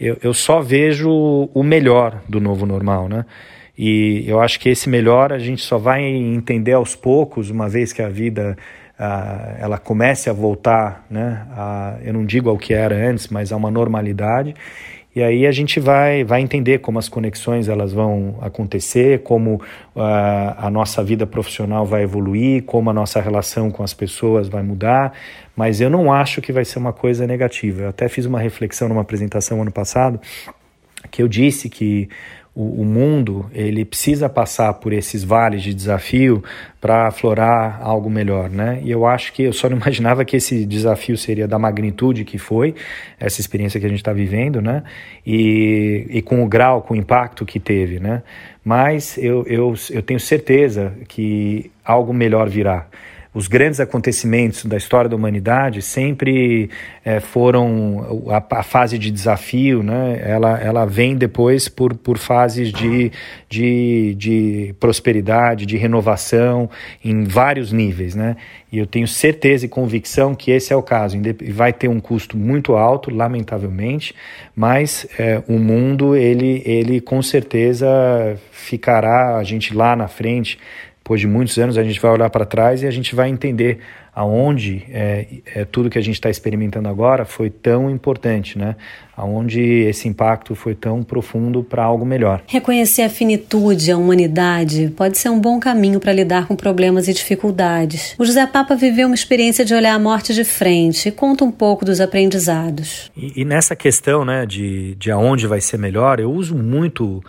eu, 0.00 0.16
eu 0.22 0.32
só 0.32 0.60
vejo 0.60 1.10
o 1.52 1.62
melhor 1.64 2.22
do 2.28 2.40
novo 2.40 2.64
normal, 2.64 3.08
né? 3.08 3.26
E 3.76 4.24
eu 4.28 4.40
acho 4.40 4.60
que 4.60 4.68
esse 4.68 4.88
melhor 4.88 5.32
a 5.32 5.38
gente 5.38 5.60
só 5.60 5.76
vai 5.76 6.00
entender 6.00 6.74
aos 6.74 6.94
poucos, 6.94 7.50
uma 7.50 7.68
vez 7.68 7.92
que 7.92 8.00
a 8.00 8.08
vida 8.08 8.56
ela 9.58 9.76
comece 9.76 10.30
a 10.30 10.32
voltar, 10.32 11.04
né? 11.10 11.46
A, 11.50 11.96
eu 12.04 12.12
não 12.12 12.24
digo 12.24 12.48
ao 12.48 12.56
que 12.56 12.72
era 12.72 12.94
antes, 12.94 13.28
mas 13.28 13.52
a 13.52 13.56
uma 13.56 13.70
normalidade. 13.70 14.54
E 15.14 15.22
aí 15.22 15.46
a 15.46 15.52
gente 15.52 15.78
vai, 15.78 16.24
vai 16.24 16.40
entender 16.40 16.78
como 16.78 16.98
as 16.98 17.08
conexões 17.08 17.68
elas 17.68 17.92
vão 17.92 18.36
acontecer, 18.40 19.22
como 19.22 19.54
uh, 19.54 20.00
a 20.58 20.68
nossa 20.70 21.04
vida 21.04 21.24
profissional 21.24 21.86
vai 21.86 22.02
evoluir, 22.02 22.64
como 22.64 22.90
a 22.90 22.92
nossa 22.92 23.20
relação 23.20 23.70
com 23.70 23.84
as 23.84 23.94
pessoas 23.94 24.48
vai 24.48 24.62
mudar. 24.62 25.12
Mas 25.56 25.80
eu 25.80 25.88
não 25.88 26.12
acho 26.12 26.42
que 26.42 26.52
vai 26.52 26.64
ser 26.64 26.80
uma 26.80 26.92
coisa 26.92 27.26
negativa. 27.26 27.82
Eu 27.82 27.88
até 27.90 28.08
fiz 28.08 28.26
uma 28.26 28.40
reflexão 28.40 28.88
numa 28.88 29.02
apresentação 29.02 29.62
ano 29.62 29.70
passado 29.70 30.20
que 31.10 31.22
eu 31.22 31.28
disse 31.28 31.68
que 31.68 32.08
o, 32.54 32.82
o, 32.82 32.84
mundo 32.84 33.50
ele 33.52 33.84
precisa 33.84 34.28
passar 34.28 34.72
por 34.74 34.92
esses 34.92 35.24
vales 35.24 35.62
de 35.62 35.74
desafio 35.74 36.42
para 36.80 37.08
aflorar 37.08 37.80
algo 37.82 38.08
melhor, 38.08 38.48
né? 38.48 38.80
E 38.84 38.90
eu 38.90 39.04
acho 39.04 39.32
que 39.32 39.42
eu 39.42 39.52
só 39.52 39.68
não 39.68 39.76
imaginava 39.78 40.24
que 40.24 40.36
esse 40.36 40.64
desafio 40.64 41.16
seria 41.16 41.48
da 41.48 41.58
magnitude 41.58 42.24
que 42.24 42.38
foi 42.38 42.74
essa 43.18 43.40
experiência 43.40 43.80
que 43.80 43.86
a 43.86 43.88
gente 43.88 43.98
está 43.98 44.12
vivendo, 44.12 44.62
né? 44.62 44.84
E, 45.26 46.06
e 46.08 46.22
com 46.22 46.44
o 46.44 46.48
grau, 46.48 46.82
com 46.82 46.94
o 46.94 46.96
impacto 46.96 47.44
que 47.44 47.58
teve, 47.58 47.98
né? 47.98 48.22
Mas 48.64 49.18
eu, 49.18 49.44
eu, 49.46 49.74
eu 49.90 50.02
tenho 50.02 50.20
certeza 50.20 50.92
que 51.08 51.72
algo 51.84 52.14
melhor 52.14 52.48
virá 52.48 52.86
os 53.34 53.48
grandes 53.48 53.80
acontecimentos 53.80 54.64
da 54.64 54.76
história 54.76 55.10
da 55.10 55.16
humanidade 55.16 55.82
sempre 55.82 56.70
é, 57.04 57.18
foram 57.18 58.22
a, 58.30 58.60
a, 58.60 58.62
fase 58.62 58.96
de 58.96 59.10
desafio, 59.10 59.82
né? 59.82 60.22
ela, 60.24 60.56
ela 60.60 60.84
vem 60.84 61.16
depois 61.16 61.68
por, 61.68 61.94
por 61.94 62.16
fases 62.16 62.72
de, 62.72 63.10
de, 63.48 64.14
de 64.14 64.74
prosperidade, 64.78 65.66
de 65.66 65.76
renovação 65.76 66.70
em 67.04 67.24
vários 67.24 67.72
níveis. 67.72 68.14
Né? 68.14 68.36
E 68.70 68.78
eu 68.78 68.86
tenho 68.86 69.08
certeza 69.08 69.66
e 69.66 69.68
convicção 69.68 70.32
que 70.32 70.52
esse 70.52 70.72
é 70.72 70.76
o 70.76 70.82
caso. 70.82 71.18
Vai 71.52 71.72
ter 71.72 71.88
um 71.88 71.98
custo 71.98 72.36
muito 72.36 72.74
alto, 72.74 73.12
lamentavelmente, 73.12 74.14
mas 74.54 75.08
é, 75.18 75.42
o 75.48 75.58
mundo, 75.58 76.14
ele, 76.14 76.62
ele 76.64 77.00
com 77.00 77.20
certeza 77.20 77.88
ficará, 78.52 79.36
a 79.36 79.42
gente 79.42 79.74
lá 79.74 79.96
na 79.96 80.06
frente, 80.06 80.56
depois 81.04 81.20
de 81.20 81.26
muitos 81.26 81.58
anos, 81.58 81.76
a 81.76 81.84
gente 81.84 82.00
vai 82.00 82.10
olhar 82.10 82.30
para 82.30 82.46
trás 82.46 82.82
e 82.82 82.86
a 82.86 82.90
gente 82.90 83.14
vai 83.14 83.28
entender 83.28 83.78
aonde 84.14 84.84
é, 84.88 85.26
é, 85.54 85.64
tudo 85.66 85.90
que 85.90 85.98
a 85.98 86.00
gente 86.00 86.14
está 86.14 86.30
experimentando 86.30 86.88
agora 86.88 87.26
foi 87.26 87.50
tão 87.50 87.90
importante, 87.90 88.56
né? 88.56 88.74
Aonde 89.14 89.60
esse 89.60 90.08
impacto 90.08 90.54
foi 90.54 90.74
tão 90.74 91.02
profundo 91.02 91.62
para 91.62 91.84
algo 91.84 92.06
melhor. 92.06 92.40
Reconhecer 92.46 93.02
a 93.02 93.10
finitude, 93.10 93.92
a 93.92 93.98
humanidade, 93.98 94.94
pode 94.96 95.18
ser 95.18 95.28
um 95.28 95.38
bom 95.38 95.60
caminho 95.60 96.00
para 96.00 96.10
lidar 96.10 96.48
com 96.48 96.56
problemas 96.56 97.06
e 97.06 97.12
dificuldades. 97.12 98.14
O 98.18 98.24
José 98.24 98.46
Papa 98.46 98.74
viveu 98.74 99.06
uma 99.06 99.14
experiência 99.14 99.62
de 99.62 99.74
olhar 99.74 99.92
a 99.92 99.98
morte 99.98 100.32
de 100.32 100.42
frente 100.42 101.10
e 101.10 101.12
conta 101.12 101.44
um 101.44 101.52
pouco 101.52 101.84
dos 101.84 102.00
aprendizados. 102.00 103.12
E, 103.14 103.42
e 103.42 103.44
nessa 103.44 103.76
questão, 103.76 104.24
né, 104.24 104.46
de, 104.46 104.94
de 104.94 105.10
aonde 105.10 105.46
vai 105.46 105.60
ser 105.60 105.76
melhor, 105.76 106.18
eu 106.18 106.32
uso 106.32 106.56
muito 106.56 107.22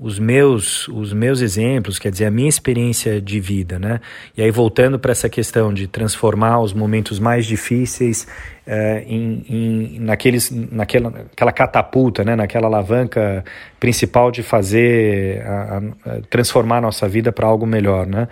os 0.00 0.18
meus 0.18 0.88
os 0.88 1.12
meus 1.12 1.42
exemplos, 1.42 1.98
quer 1.98 2.10
dizer, 2.10 2.24
a 2.24 2.30
minha 2.30 2.48
experiência 2.48 3.20
de 3.20 3.38
vida, 3.38 3.78
né? 3.78 4.00
E 4.36 4.42
aí 4.42 4.50
voltando 4.50 4.98
para 4.98 5.12
essa 5.12 5.28
questão 5.28 5.72
de 5.72 5.86
transformar 5.86 6.60
os 6.60 6.72
momentos 6.72 7.18
mais 7.18 7.44
difíceis 7.44 8.26
é, 8.66 9.04
em, 9.06 9.44
em, 9.48 10.00
naqueles, 10.00 10.50
naquela 10.50 11.08
aquela 11.32 11.52
catapulta, 11.52 12.24
né? 12.24 12.34
Naquela 12.34 12.66
alavanca 12.66 13.44
principal 13.78 14.30
de 14.30 14.42
fazer, 14.42 15.42
a, 15.46 15.82
a, 16.06 16.20
transformar 16.30 16.78
a 16.78 16.80
nossa 16.80 17.06
vida 17.06 17.30
para 17.30 17.46
algo 17.46 17.66
melhor, 17.66 18.06
né? 18.06 18.26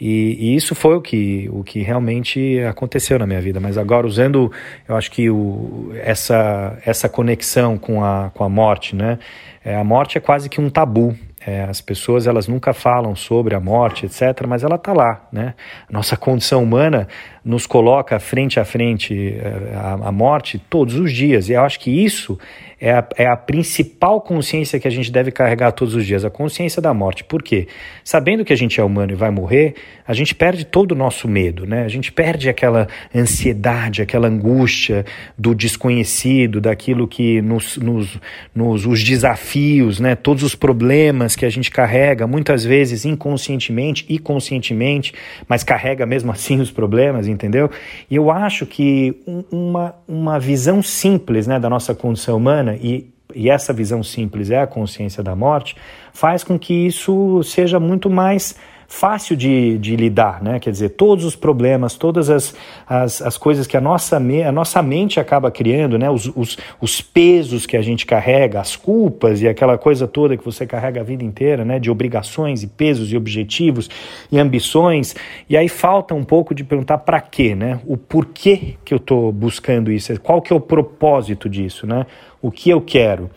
E, 0.00 0.36
e, 0.38 0.56
isso 0.56 0.74
foi 0.74 0.96
o 0.96 1.00
que, 1.00 1.48
o 1.52 1.62
que 1.62 1.82
realmente 1.82 2.58
aconteceu 2.60 3.18
na 3.18 3.26
minha 3.26 3.40
vida. 3.40 3.60
Mas 3.60 3.76
agora 3.76 4.06
usando, 4.06 4.50
eu 4.88 4.96
acho 4.96 5.10
que 5.10 5.28
o, 5.28 5.92
essa, 6.02 6.78
essa 6.86 7.08
conexão 7.08 7.76
com 7.76 8.02
a, 8.02 8.30
com 8.32 8.42
a 8.42 8.48
morte, 8.48 8.96
né? 8.96 9.18
É, 9.62 9.76
a 9.76 9.84
morte 9.84 10.16
é 10.16 10.20
quase 10.20 10.48
que 10.48 10.60
um 10.60 10.70
tabu. 10.70 11.14
É, 11.46 11.62
as 11.62 11.80
pessoas 11.80 12.26
elas 12.26 12.46
nunca 12.46 12.74
falam 12.74 13.16
sobre 13.16 13.54
a 13.54 13.60
morte, 13.60 14.04
etc., 14.04 14.46
mas 14.46 14.62
ela 14.62 14.76
está 14.76 14.92
lá. 14.92 15.26
Né? 15.32 15.54
Nossa 15.90 16.14
condição 16.14 16.62
humana 16.62 17.08
nos 17.42 17.66
coloca 17.66 18.18
frente 18.20 18.60
a 18.60 18.64
frente 18.64 19.34
é, 19.38 19.74
a, 19.74 20.08
a 20.08 20.12
morte 20.12 20.58
todos 20.58 20.96
os 20.96 21.10
dias. 21.12 21.48
E 21.48 21.52
eu 21.52 21.62
acho 21.62 21.80
que 21.80 21.90
isso 21.90 22.38
é 22.80 22.92
a, 22.92 23.06
é 23.16 23.26
a 23.26 23.36
principal 23.36 24.22
consciência 24.22 24.80
que 24.80 24.88
a 24.88 24.90
gente 24.90 25.12
deve 25.12 25.30
carregar 25.30 25.70
todos 25.72 25.94
os 25.94 26.06
dias, 26.06 26.24
a 26.24 26.30
consciência 26.30 26.80
da 26.80 26.94
morte. 26.94 27.22
Por 27.22 27.42
quê? 27.42 27.68
Sabendo 28.02 28.42
que 28.42 28.52
a 28.52 28.56
gente 28.56 28.80
é 28.80 28.84
humano 28.84 29.12
e 29.12 29.14
vai 29.14 29.30
morrer, 29.30 29.74
a 30.06 30.14
gente 30.14 30.34
perde 30.34 30.64
todo 30.64 30.92
o 30.92 30.94
nosso 30.94 31.28
medo, 31.28 31.66
né? 31.66 31.84
A 31.84 31.88
gente 31.88 32.10
perde 32.10 32.48
aquela 32.48 32.88
ansiedade, 33.14 34.00
aquela 34.00 34.28
angústia 34.28 35.04
do 35.36 35.54
desconhecido, 35.54 36.60
daquilo 36.60 37.06
que 37.06 37.42
nos, 37.42 37.76
nos, 37.76 38.18
nos 38.54 38.86
os 38.86 39.04
desafios, 39.04 40.00
né? 40.00 40.16
Todos 40.16 40.42
os 40.42 40.54
problemas 40.54 41.36
que 41.36 41.44
a 41.44 41.50
gente 41.50 41.70
carrega, 41.70 42.26
muitas 42.26 42.64
vezes 42.64 43.04
inconscientemente 43.04 44.06
e 44.08 44.18
conscientemente, 44.18 45.12
mas 45.46 45.62
carrega 45.62 46.06
mesmo 46.06 46.32
assim 46.32 46.60
os 46.60 46.70
problemas, 46.70 47.28
entendeu? 47.28 47.70
E 48.10 48.16
eu 48.16 48.30
acho 48.30 48.64
que 48.64 49.20
uma, 49.52 49.94
uma 50.08 50.40
visão 50.40 50.82
simples, 50.82 51.46
né, 51.46 51.58
da 51.60 51.68
nossa 51.68 51.94
condição 51.94 52.38
humana 52.38 52.69
humana, 52.70 52.76
e, 52.80 53.10
e 53.34 53.50
essa 53.50 53.72
visão 53.72 54.02
simples 54.02 54.50
é 54.50 54.60
a 54.60 54.66
consciência 54.66 55.22
da 55.22 55.34
morte, 55.34 55.76
faz 56.12 56.44
com 56.44 56.58
que 56.58 56.86
isso 56.86 57.42
seja 57.42 57.80
muito 57.80 58.08
mais 58.08 58.56
fácil 58.92 59.36
de, 59.36 59.78
de 59.78 59.94
lidar, 59.94 60.42
né? 60.42 60.58
Quer 60.58 60.72
dizer, 60.72 60.88
todos 60.90 61.24
os 61.24 61.36
problemas, 61.36 61.94
todas 61.94 62.28
as, 62.28 62.52
as, 62.88 63.22
as 63.22 63.38
coisas 63.38 63.64
que 63.64 63.76
a 63.76 63.80
nossa, 63.80 64.16
a 64.16 64.52
nossa 64.52 64.82
mente 64.82 65.20
acaba 65.20 65.48
criando, 65.48 65.96
né? 65.96 66.10
Os, 66.10 66.26
os, 66.34 66.58
os 66.80 67.00
pesos 67.00 67.66
que 67.66 67.76
a 67.76 67.82
gente 67.82 68.04
carrega, 68.04 68.60
as 68.60 68.74
culpas 68.74 69.40
e 69.40 69.48
aquela 69.48 69.78
coisa 69.78 70.08
toda 70.08 70.36
que 70.36 70.44
você 70.44 70.66
carrega 70.66 71.00
a 71.00 71.04
vida 71.04 71.22
inteira, 71.22 71.64
né? 71.64 71.78
De 71.78 71.88
obrigações 71.88 72.64
e 72.64 72.66
pesos 72.66 73.12
e 73.12 73.16
objetivos 73.16 73.88
e 74.30 74.40
ambições. 74.40 75.14
E 75.48 75.56
aí 75.56 75.68
falta 75.68 76.12
um 76.12 76.24
pouco 76.24 76.52
de 76.52 76.64
perguntar 76.64 76.98
para 76.98 77.20
quê, 77.20 77.54
né? 77.54 77.80
O 77.86 77.96
porquê 77.96 78.74
que 78.84 78.92
eu 78.92 78.98
estou 78.98 79.30
buscando 79.30 79.92
isso, 79.92 80.20
qual 80.20 80.42
que 80.42 80.52
é 80.52 80.56
o 80.56 80.60
propósito 80.60 81.48
disso, 81.48 81.86
né? 81.86 82.06
O 82.42 82.50
que 82.50 82.68
eu 82.68 82.80
quero. 82.80 83.30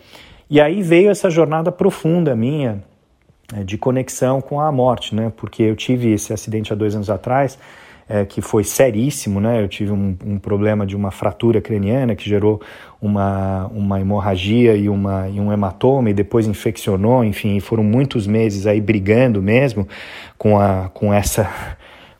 E 0.50 0.60
aí 0.60 0.82
veio 0.82 1.10
essa 1.10 1.30
jornada 1.30 1.70
profunda 1.70 2.34
minha, 2.34 2.82
de 3.64 3.76
conexão 3.76 4.40
com 4.40 4.60
a 4.60 4.70
morte, 4.72 5.14
né? 5.14 5.32
Porque 5.36 5.62
eu 5.62 5.76
tive 5.76 6.12
esse 6.12 6.32
acidente 6.32 6.72
há 6.72 6.76
dois 6.76 6.94
anos 6.94 7.10
atrás, 7.10 7.58
é, 8.08 8.24
que 8.24 8.40
foi 8.40 8.64
seríssimo, 8.64 9.40
né? 9.40 9.62
Eu 9.62 9.68
tive 9.68 9.92
um, 9.92 10.16
um, 10.24 10.38
problema 10.38 10.86
de 10.86 10.96
uma 10.96 11.10
fratura 11.10 11.60
craniana 11.60 12.14
que 12.14 12.28
gerou 12.28 12.60
uma, 13.00 13.66
uma 13.68 14.00
hemorragia 14.00 14.74
e, 14.74 14.88
uma, 14.88 15.28
e 15.28 15.40
um 15.40 15.52
hematoma 15.52 16.10
e 16.10 16.14
depois 16.14 16.46
infeccionou, 16.46 17.24
enfim, 17.24 17.58
foram 17.60 17.82
muitos 17.82 18.26
meses 18.26 18.66
aí 18.66 18.80
brigando 18.80 19.42
mesmo 19.42 19.86
com, 20.36 20.58
a, 20.58 20.90
com, 20.92 21.12
essa, 21.12 21.50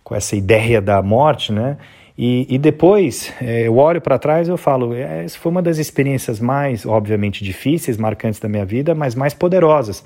com 0.03 0.15
essa 0.15 0.37
ideia 0.37 0.81
da 0.81 1.03
morte, 1.03 1.53
né? 1.53 1.77
E, 2.17 2.47
e 2.49 2.59
depois 2.59 3.33
é, 3.43 3.67
eu 3.67 3.77
olho 3.77 4.01
para 4.01 4.19
trás 4.19 4.47
e 4.47 4.51
eu 4.51 4.57
falo, 4.57 4.95
é, 4.95 5.25
essa 5.25 5.37
foi 5.37 5.51
uma 5.51 5.61
das 5.61 5.79
experiências 5.79 6.39
mais, 6.39 6.87
obviamente, 6.87 7.43
difíceis, 7.43 7.97
marcantes 7.97 8.39
da 8.39 8.49
minha 8.49 8.65
vida, 8.65 8.95
mas 8.95 9.15
mais 9.17 9.35
poderosas 9.35 10.05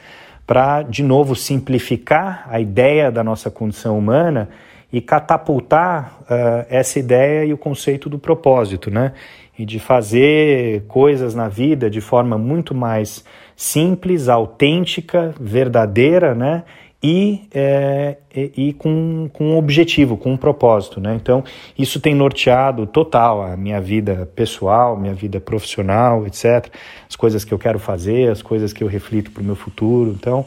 para, 0.48 0.80
de 0.80 1.02
novo, 1.02 1.36
simplificar 1.36 2.46
a 2.48 2.58
ideia 2.58 3.12
da 3.12 3.22
nossa 3.22 3.50
condição 3.50 3.98
humana 3.98 4.48
e 4.90 4.98
catapultar 4.98 6.20
uh, 6.22 6.64
essa 6.70 6.98
ideia 6.98 7.44
e 7.44 7.52
o 7.52 7.58
conceito 7.58 8.08
do 8.08 8.18
propósito, 8.18 8.90
né? 8.90 9.12
E 9.58 9.66
de 9.66 9.78
fazer 9.78 10.84
coisas 10.88 11.34
na 11.34 11.48
vida 11.48 11.90
de 11.90 12.00
forma 12.00 12.38
muito 12.38 12.74
mais 12.74 13.22
simples, 13.54 14.26
autêntica, 14.26 15.34
verdadeira, 15.38 16.34
né? 16.34 16.64
E, 17.02 17.48
é, 17.54 18.16
e, 18.34 18.72
com, 18.72 19.30
com 19.32 19.52
um 19.52 19.56
objetivo, 19.56 20.16
com 20.16 20.32
um 20.32 20.36
propósito. 20.36 21.00
Né? 21.00 21.14
Então, 21.14 21.44
isso 21.78 22.00
tem 22.00 22.14
norteado 22.14 22.86
total 22.86 23.42
a 23.42 23.56
minha 23.56 23.80
vida 23.80 24.28
pessoal, 24.34 24.96
minha 24.96 25.14
vida 25.14 25.40
profissional, 25.40 26.26
etc. 26.26 26.68
As 27.08 27.14
coisas 27.14 27.44
que 27.44 27.54
eu 27.54 27.58
quero 27.58 27.78
fazer, 27.78 28.30
as 28.30 28.42
coisas 28.42 28.72
que 28.72 28.82
eu 28.82 28.88
reflito 28.88 29.30
para 29.30 29.42
o 29.42 29.44
meu 29.44 29.56
futuro. 29.56 30.10
Então, 30.10 30.44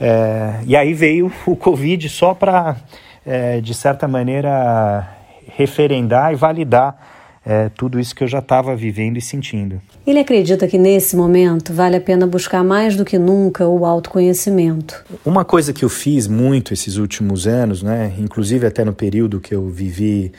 é, 0.00 0.60
e 0.66 0.76
aí 0.76 0.92
veio 0.92 1.32
o 1.46 1.54
Covid 1.54 2.08
só 2.08 2.34
para, 2.34 2.76
é, 3.24 3.60
de 3.60 3.74
certa 3.74 4.08
maneira, 4.08 5.08
referendar 5.56 6.32
e 6.32 6.34
validar 6.34 7.11
é, 7.44 7.68
tudo 7.68 7.98
isso 7.98 8.14
que 8.14 8.22
eu 8.22 8.28
já 8.28 8.38
estava 8.38 8.74
vivendo 8.76 9.16
e 9.16 9.20
sentindo. 9.20 9.80
Ele 10.06 10.18
acredita 10.18 10.66
que 10.68 10.78
nesse 10.78 11.16
momento 11.16 11.72
vale 11.72 11.96
a 11.96 12.00
pena 12.00 12.26
buscar 12.26 12.62
mais 12.62 12.96
do 12.96 13.04
que 13.04 13.18
nunca 13.18 13.66
o 13.66 13.84
autoconhecimento. 13.84 15.04
Uma 15.24 15.44
coisa 15.44 15.72
que 15.72 15.84
eu 15.84 15.88
fiz 15.88 16.26
muito 16.26 16.72
esses 16.72 16.96
últimos 16.96 17.46
anos, 17.46 17.82
né, 17.82 18.12
inclusive 18.18 18.66
até 18.66 18.84
no 18.84 18.92
período 18.92 19.40
que 19.40 19.54
eu 19.54 19.68
vivi 19.68 20.32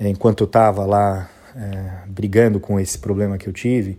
enquanto 0.00 0.42
eu 0.42 0.46
estava 0.46 0.84
lá 0.84 1.28
é, 1.56 2.08
brigando 2.08 2.60
com 2.60 2.78
esse 2.78 2.98
problema 2.98 3.36
que 3.36 3.48
eu 3.48 3.52
tive, 3.52 3.98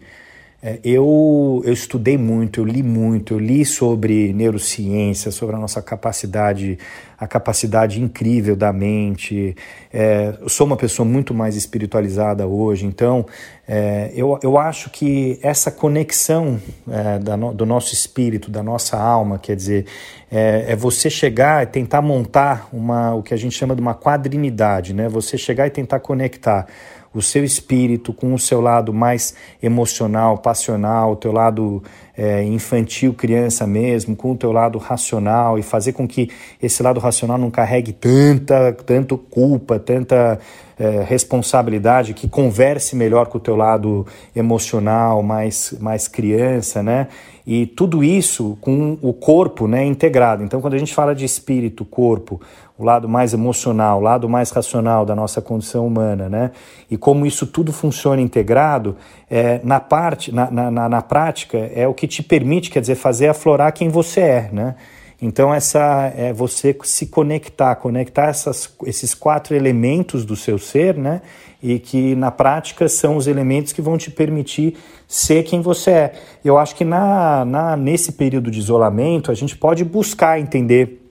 eu, 0.83 1.61
eu 1.63 1.71
estudei 1.71 2.17
muito, 2.17 2.59
eu 2.59 2.65
li 2.65 2.83
muito, 2.83 3.35
eu 3.35 3.39
li 3.39 3.65
sobre 3.65 4.33
neurociência, 4.33 5.31
sobre 5.31 5.55
a 5.55 5.59
nossa 5.59 5.81
capacidade, 5.81 6.77
a 7.17 7.25
capacidade 7.25 8.01
incrível 8.01 8.57
da 8.57 8.73
mente. 8.73 9.55
É, 9.91 10.33
eu 10.41 10.49
sou 10.49 10.67
uma 10.67 10.75
pessoa 10.75 11.07
muito 11.07 11.33
mais 11.33 11.55
espiritualizada 11.55 12.45
hoje, 12.45 12.85
então 12.85 13.25
é, 13.67 14.11
eu, 14.13 14.37
eu 14.43 14.57
acho 14.57 14.89
que 14.89 15.39
essa 15.41 15.71
conexão 15.71 16.59
é, 16.89 17.19
da 17.19 17.37
no, 17.37 17.53
do 17.53 17.65
nosso 17.65 17.93
espírito, 17.93 18.51
da 18.51 18.61
nossa 18.61 18.97
alma, 18.97 19.39
quer 19.39 19.55
dizer, 19.55 19.85
é, 20.29 20.65
é, 20.69 20.75
você 20.75 21.09
chegar 21.09 21.63
e 21.63 21.67
tentar 21.67 22.01
montar 22.01 22.67
uma, 22.73 23.13
o 23.13 23.23
que 23.23 23.33
a 23.33 23.37
gente 23.37 23.55
chama 23.55 23.75
de 23.75 23.81
uma 23.81 23.93
quadrinidade, 23.93 24.93
né? 24.93 25.07
Você 25.07 25.37
chegar 25.37 25.67
e 25.67 25.69
tentar 25.69 25.99
conectar 25.99 26.67
o 27.13 27.21
seu 27.21 27.43
espírito 27.43 28.13
com 28.13 28.33
o 28.33 28.39
seu 28.39 28.61
lado 28.61 28.93
mais 28.93 29.33
emocional, 29.61 30.37
passional, 30.37 31.13
o 31.13 31.15
teu 31.15 31.31
lado 31.31 31.81
é, 32.17 32.43
infantil, 32.43 33.13
criança 33.13 33.65
mesmo, 33.65 34.15
com 34.15 34.31
o 34.31 34.35
teu 34.35 34.51
lado 34.51 34.77
racional 34.77 35.57
e 35.57 35.63
fazer 35.63 35.93
com 35.93 36.07
que 36.07 36.29
esse 36.61 36.83
lado 36.83 36.99
racional 36.99 37.37
não 37.37 37.49
carregue 37.49 37.93
tanta, 37.93 38.73
tanto 38.85 39.17
culpa, 39.17 39.79
tanta 39.79 40.39
é, 40.77 41.03
responsabilidade, 41.03 42.13
que 42.13 42.27
converse 42.27 42.95
melhor 42.95 43.27
com 43.27 43.37
o 43.37 43.41
teu 43.41 43.55
lado 43.55 44.05
emocional, 44.35 45.21
mais, 45.23 45.73
mais 45.79 46.07
criança, 46.07 46.81
né? 46.83 47.07
E 47.51 47.65
tudo 47.65 48.03
isso 48.03 48.59
com 48.61 48.95
o 49.01 49.11
corpo 49.11 49.67
né, 49.67 49.83
integrado. 49.83 50.43
Então, 50.43 50.61
quando 50.61 50.75
a 50.75 50.77
gente 50.77 50.93
fala 50.93 51.15
de 51.15 51.25
espírito, 51.25 51.83
corpo, 51.83 52.39
o 52.77 52.83
lado 52.83 53.09
mais 53.09 53.33
emocional, 53.33 53.97
o 53.97 54.01
lado 54.03 54.29
mais 54.29 54.51
racional 54.51 55.03
da 55.03 55.15
nossa 55.15 55.41
condição 55.41 55.87
humana, 55.87 56.29
né? 56.29 56.51
E 56.91 56.95
como 56.95 57.25
isso 57.25 57.47
tudo 57.47 57.73
funciona 57.73 58.21
integrado, 58.21 58.95
é, 59.27 59.59
na 59.63 59.79
parte, 59.79 60.31
na, 60.31 60.51
na, 60.51 60.87
na 60.87 61.01
prática, 61.01 61.57
é 61.73 61.87
o 61.87 61.93
que 61.95 62.07
te 62.07 62.21
permite, 62.21 62.69
quer 62.69 62.81
dizer, 62.81 62.93
fazer 62.93 63.29
aflorar 63.29 63.73
quem 63.73 63.89
você 63.89 64.19
é, 64.19 64.49
né? 64.53 64.75
Então, 65.21 65.53
essa 65.53 66.13
é 66.15 66.31
você 66.31 66.75
se 66.83 67.07
conectar, 67.07 67.75
conectar 67.75 68.27
essas, 68.27 68.73
esses 68.85 69.13
quatro 69.13 69.53
elementos 69.53 70.23
do 70.23 70.35
seu 70.35 70.57
ser, 70.57 70.95
né? 70.95 71.21
E 71.61 71.77
que 71.77 72.15
na 72.15 72.31
prática 72.31 72.87
são 72.87 73.17
os 73.17 73.27
elementos 73.27 73.73
que 73.73 73.81
vão 73.81 73.97
te 73.97 74.09
permitir 74.09 74.77
ser 75.05 75.43
quem 75.43 75.59
você 75.59 75.91
é. 75.91 76.13
Eu 76.43 76.57
acho 76.57 76.73
que 76.73 76.85
na, 76.85 77.43
na, 77.43 77.75
nesse 77.75 78.13
período 78.13 78.49
de 78.49 78.59
isolamento, 78.59 79.29
a 79.29 79.33
gente 79.33 79.57
pode 79.57 79.83
buscar 79.83 80.39
entender 80.39 81.05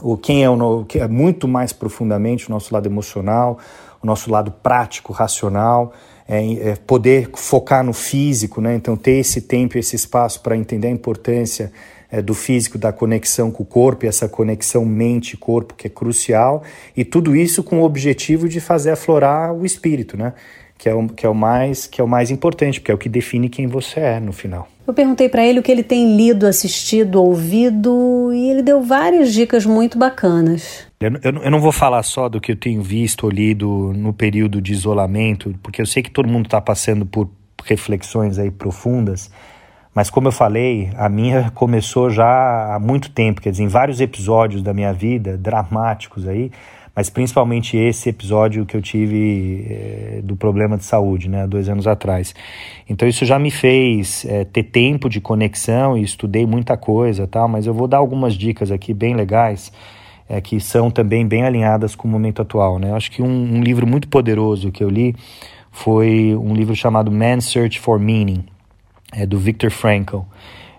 o 0.00 0.16
quem 0.16 0.44
é 0.44 0.50
o 0.50 0.84
que 0.84 1.00
é 1.00 1.08
muito 1.08 1.48
mais 1.48 1.72
profundamente 1.72 2.48
o 2.48 2.52
nosso 2.52 2.72
lado 2.72 2.86
emocional, 2.86 3.58
o 4.00 4.06
nosso 4.06 4.30
lado 4.30 4.52
prático, 4.52 5.12
racional, 5.12 5.92
é, 6.28 6.70
é 6.70 6.76
poder 6.76 7.30
focar 7.34 7.82
no 7.82 7.92
físico, 7.92 8.60
né? 8.60 8.76
Então 8.76 8.96
ter 8.96 9.18
esse 9.18 9.42
tempo, 9.42 9.76
esse 9.76 9.96
espaço 9.96 10.40
para 10.40 10.56
entender 10.56 10.86
a 10.86 10.90
importância 10.92 11.72
é, 12.10 12.22
do 12.22 12.34
físico, 12.34 12.78
da 12.78 12.92
conexão 12.92 13.50
com 13.50 13.62
o 13.62 13.66
corpo, 13.66 14.04
e 14.04 14.08
essa 14.08 14.28
conexão 14.28 14.84
mente-corpo 14.84 15.74
que 15.74 15.86
é 15.86 15.90
crucial, 15.90 16.62
e 16.96 17.04
tudo 17.04 17.36
isso 17.36 17.62
com 17.62 17.80
o 17.80 17.84
objetivo 17.84 18.48
de 18.48 18.60
fazer 18.60 18.90
aflorar 18.90 19.52
o 19.52 19.64
espírito, 19.64 20.16
né? 20.16 20.32
Que 20.76 20.88
é 20.88 20.94
o, 20.94 21.08
que 21.08 21.26
é 21.26 21.28
o, 21.28 21.34
mais, 21.34 21.86
que 21.86 22.00
é 22.00 22.04
o 22.04 22.08
mais 22.08 22.30
importante, 22.30 22.80
porque 22.80 22.92
é 22.92 22.94
o 22.94 22.98
que 22.98 23.08
define 23.08 23.48
quem 23.48 23.66
você 23.66 23.98
é 23.98 24.20
no 24.20 24.32
final. 24.32 24.68
Eu 24.86 24.94
perguntei 24.94 25.28
para 25.28 25.44
ele 25.44 25.58
o 25.58 25.62
que 25.62 25.70
ele 25.70 25.82
tem 25.82 26.16
lido, 26.16 26.46
assistido, 26.46 27.22
ouvido, 27.22 28.32
e 28.32 28.48
ele 28.48 28.62
deu 28.62 28.80
várias 28.80 29.34
dicas 29.34 29.66
muito 29.66 29.98
bacanas. 29.98 30.86
Eu, 31.00 31.10
eu, 31.22 31.42
eu, 31.42 31.50
não 31.50 31.60
vou 31.60 31.72
falar 31.72 32.02
só 32.04 32.28
do 32.28 32.40
que 32.40 32.52
eu 32.52 32.56
tenho 32.56 32.80
visto 32.80 33.24
ou 33.24 33.30
lido 33.30 33.92
no 33.94 34.12
período 34.12 34.62
de 34.62 34.72
isolamento, 34.72 35.54
porque 35.62 35.82
eu 35.82 35.86
sei 35.86 36.02
que 36.02 36.10
todo 36.10 36.28
mundo 36.28 36.46
está 36.46 36.60
passando 36.60 37.04
por 37.04 37.28
reflexões 37.64 38.38
aí 38.38 38.50
profundas, 38.50 39.30
mas 39.94 40.10
como 40.10 40.28
eu 40.28 40.32
falei, 40.32 40.90
a 40.96 41.08
minha 41.08 41.50
começou 41.50 42.10
já 42.10 42.74
há 42.74 42.78
muito 42.78 43.10
tempo, 43.10 43.40
quer 43.40 43.50
dizer, 43.50 43.64
em 43.64 43.68
vários 43.68 44.00
episódios 44.00 44.62
da 44.62 44.72
minha 44.72 44.92
vida, 44.92 45.36
dramáticos 45.36 46.26
aí, 46.26 46.50
mas 46.98 47.08
principalmente 47.08 47.76
esse 47.76 48.08
episódio 48.08 48.66
que 48.66 48.76
eu 48.76 48.82
tive 48.82 49.64
é, 49.70 50.20
do 50.24 50.34
problema 50.34 50.76
de 50.76 50.84
saúde, 50.84 51.28
né, 51.28 51.46
dois 51.46 51.68
anos 51.68 51.86
atrás. 51.86 52.34
Então 52.88 53.06
isso 53.06 53.24
já 53.24 53.38
me 53.38 53.52
fez 53.52 54.24
é, 54.24 54.44
ter 54.44 54.64
tempo 54.64 55.08
de 55.08 55.20
conexão 55.20 55.96
e 55.96 56.02
estudei 56.02 56.44
muita 56.44 56.76
coisa, 56.76 57.24
tal, 57.24 57.46
mas 57.46 57.68
eu 57.68 57.72
vou 57.72 57.86
dar 57.86 57.98
algumas 57.98 58.34
dicas 58.34 58.72
aqui 58.72 58.92
bem 58.92 59.14
legais. 59.14 59.72
É, 60.30 60.42
que 60.42 60.60
são 60.60 60.90
também 60.90 61.26
bem 61.26 61.44
alinhadas 61.44 61.94
com 61.94 62.06
o 62.06 62.10
momento 62.10 62.42
atual. 62.42 62.78
Né? 62.78 62.90
Eu 62.90 62.96
acho 62.96 63.10
que 63.10 63.22
um, 63.22 63.54
um 63.56 63.62
livro 63.62 63.86
muito 63.86 64.08
poderoso 64.08 64.70
que 64.70 64.84
eu 64.84 64.90
li 64.90 65.16
foi 65.70 66.36
um 66.36 66.52
livro 66.52 66.76
chamado 66.76 67.10
Man's 67.10 67.46
Search 67.46 67.80
for 67.80 67.98
Meaning, 67.98 68.44
é, 69.12 69.26
do 69.26 69.38
Viktor 69.38 69.70
Frankl, 69.70 70.20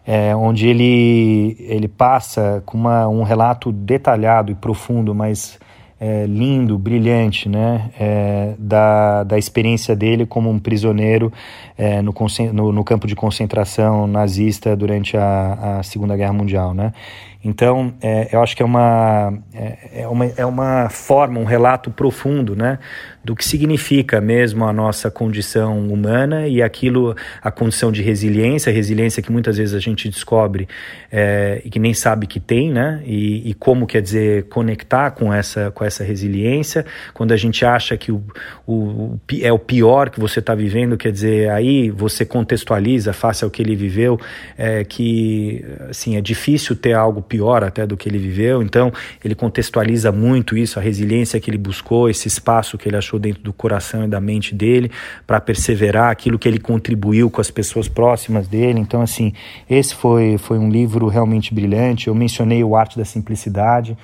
é, 0.06 0.36
onde 0.36 0.68
ele, 0.68 1.56
ele 1.60 1.88
passa 1.88 2.63
com 2.65 2.78
uma, 2.78 3.08
um 3.08 3.24
relato 3.24 3.72
detalhado 3.72 4.52
e 4.52 4.56
profundo, 4.56 5.13
mas 5.13 5.60
é, 6.00 6.26
lindo, 6.26 6.78
brilhante, 6.78 7.50
né, 7.50 7.92
é, 8.00 8.54
da, 8.58 9.24
da 9.24 9.38
experiência 9.38 9.96
dele 9.96 10.26
como 10.26 10.50
um 10.50 10.58
prisioneiro 10.58 11.32
é, 11.78 12.02
no, 12.02 12.13
no, 12.54 12.72
no, 12.72 12.84
campo 12.84 13.06
de 13.06 13.15
concentração 13.15 14.08
nazista 14.08 14.76
durante 14.78 15.18
a, 15.18 15.80
a 15.80 15.84
Segunda 15.84 16.15
Guerra 16.15 16.34
Mundial, 16.34 16.74
né. 16.74 16.94
Então, 17.43 17.93
é, 18.02 18.28
eu 18.34 18.41
acho 18.41 18.56
que 18.56 18.62
é 18.62 18.65
uma, 18.65 19.34
é, 19.54 20.02
é, 20.02 20.08
uma, 20.08 20.25
é 20.25 20.45
uma 20.45 20.89
forma, 20.89 21.39
um 21.39 21.45
relato 21.45 21.89
profundo, 21.89 22.54
né, 22.54 22.80
do 23.23 23.36
que 23.36 23.45
significa 23.45 24.19
mesmo 24.19 24.65
a 24.65 24.73
nossa 24.73 25.10
condição 25.10 25.88
humana 25.88 26.47
e 26.47 26.62
aquilo, 26.62 27.15
a 27.41 27.52
condição 27.52 27.91
de 27.91 28.02
resiliência, 28.02 28.71
resiliência 28.73 29.21
que 29.21 29.32
muitas 29.32 29.58
vezes 29.58 29.73
a 29.73 29.80
gente 29.80 30.10
descobre 30.10 30.67
é, 31.12 31.62
e 31.63 31.69
que 31.69 31.80
nem 31.80 31.93
sabe 31.93 32.28
que 32.28 32.39
tem, 32.39 32.71
né? 32.71 33.02
E, 33.06 33.49
e, 33.49 33.54
como 33.54 33.86
quer 33.86 34.02
dizer 34.02 34.43
conectar 34.45 35.12
com 35.12 35.34
essa, 35.34 35.69
com 35.71 35.84
essa 35.84 36.04
resiliência. 36.04 36.86
Quando 37.13 37.34
a 37.34 37.38
gente 37.38 37.65
acha 37.65 37.95
que 37.97 38.12
o, 38.12 38.23
o, 38.65 39.19
é 39.41 39.52
o 39.52 39.60
pior 39.60 40.10
que 40.10 40.19
você 40.19 40.39
está 40.39 40.56
vivendo, 40.56 40.97
quer 40.97 41.12
dizer, 41.12 41.49
aí 41.52 41.89
você 41.89 42.25
contextualiza 42.25 43.13
face 43.13 43.43
ao 43.43 43.49
que 43.49 43.62
ele 43.62 43.75
viveu, 43.75 44.19
é, 44.58 44.84
que 44.84 45.63
assim, 45.89 46.15
é 46.15 46.21
difícil 46.21 46.75
ter 46.75 46.93
algo 46.93 47.21
pior 47.30 47.63
até 47.63 47.86
do 47.86 47.96
que 47.96 48.10
ele 48.10 48.18
viveu. 48.18 48.62
Então, 48.63 48.92
ele 49.24 49.36
contextualiza 49.36 50.12
muito 50.12 50.58
isso, 50.58 50.80
a 50.80 50.82
resiliência 50.82 51.39
que 51.39 51.50
ele 51.50 51.58
buscou, 51.58 52.10
esse 52.10 52.28
espaço 52.28 52.78
que 52.78 52.89
ele 52.89 52.98
achou 52.98 53.20
dentro 53.20 53.44
do 53.44 53.54
coração 53.54 54.04
e 54.04 54.08
da 54.08 54.20
mente 54.20 54.56
dele 54.56 54.92
para 55.26 55.39
perseverar, 55.39 56.10
aquilo 56.10 56.39
que 56.39 56.48
ele 56.48 56.60
contribuiu 56.60 57.30
com 57.30 57.39
as 57.39 57.52
pessoas 57.52 57.88
próximas 57.88 58.48
dele. 58.48 58.80
Então, 58.80 59.02
assim, 59.02 59.32
esse 59.70 59.94
foi, 59.94 60.38
foi 60.38 60.58
um 60.58 60.70
livro 60.70 61.08
realmente 61.08 61.54
brilhante. 61.54 62.08
Eu 62.08 62.15
mencionei 62.15 62.63
o 62.63 62.76
Arte 62.76 62.98
da 62.98 63.06
Simplicidade, 63.06 63.96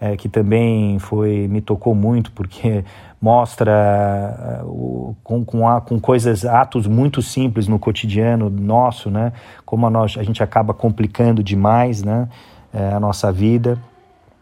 é, 0.00 0.16
que 0.16 0.28
também 0.28 0.98
foi 0.98 1.46
me 1.46 1.60
tocou 1.60 1.94
muito, 1.94 2.32
porque 2.32 2.84
mostra 3.22 4.60
uh, 4.64 5.16
com, 5.22 5.44
com, 5.44 5.68
a, 5.68 5.80
com 5.80 6.00
coisas, 6.00 6.44
atos 6.44 6.88
muito 6.88 7.22
simples 7.22 7.68
no 7.68 7.78
cotidiano 7.78 8.50
nosso, 8.50 9.12
né? 9.12 9.32
Como 9.64 9.86
a, 9.86 9.90
nós, 9.90 10.16
a 10.18 10.24
gente 10.24 10.42
acaba 10.42 10.74
complicando 10.74 11.40
demais, 11.40 12.02
né? 12.02 12.28
É, 12.72 12.94
a 12.94 13.00
nossa 13.00 13.30
vida. 13.30 13.78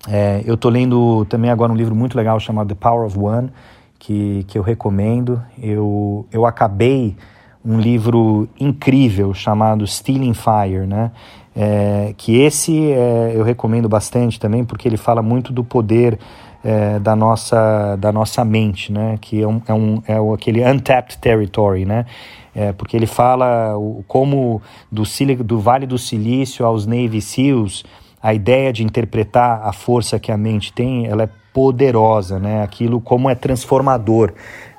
É, 0.09 0.43
eu 0.47 0.55
estou 0.55 0.71
lendo 0.71 1.25
também 1.27 1.51
agora 1.51 1.73
um 1.73 1.77
livro 1.77 1.95
muito 1.95 2.17
legal 2.17 2.39
chamado 2.41 2.69
The 2.69 2.75
Power 2.75 3.07
of 3.07 3.19
One, 3.19 3.51
que, 3.99 4.45
que 4.49 4.57
eu 4.57 4.63
recomendo. 4.63 5.43
Eu, 5.61 6.27
eu 6.33 6.47
acabei 6.47 7.17
um 7.65 7.79
livro 7.79 8.49
incrível 8.59 9.35
chamado 9.35 9.87
Stealing 9.87 10.33
Fire, 10.33 10.87
né? 10.87 11.11
É, 11.55 12.15
que 12.17 12.41
esse 12.41 12.93
é, 12.93 13.33
eu 13.35 13.43
recomendo 13.43 13.89
bastante 13.89 14.39
também 14.39 14.65
porque 14.65 14.87
ele 14.87 14.97
fala 14.97 15.21
muito 15.21 15.53
do 15.53 15.65
poder 15.65 16.19
é, 16.63 16.99
da 17.01 17.17
nossa 17.17 17.97
da 17.97 18.13
nossa 18.13 18.45
mente, 18.45 18.93
né? 18.93 19.19
Que 19.21 19.43
é 19.43 19.49
um, 19.49 19.61
é, 19.67 19.75
um, 19.75 20.03
é 20.07 20.35
aquele 20.35 20.65
untapped 20.65 21.19
territory, 21.19 21.85
né? 21.85 22.07
É, 22.55 22.73
porque 22.73 22.97
ele 22.97 23.07
fala 23.07 23.77
o, 23.77 24.05
como 24.09 24.63
do, 24.91 25.03
do 25.45 25.59
Vale 25.59 25.87
do 25.87 25.99
Silício 25.99 26.65
aos 26.65 26.87
Navy 26.87 27.21
SEALs 27.21 27.85
a 28.23 28.35
ideia 28.35 28.73
de 28.73 28.83
interpretar 28.83 29.63
a 29.65 29.73
força 29.73 30.19
que 30.19 30.31
a 30.31 30.37
mente 30.37 30.73
tem, 30.73 31.07
ela 31.07 31.25
é 31.25 31.29
poderosa, 31.53 32.39
né? 32.39 32.63
Aquilo 32.63 33.01
como 33.01 33.29
é 33.29 33.35
transformador 33.35 34.33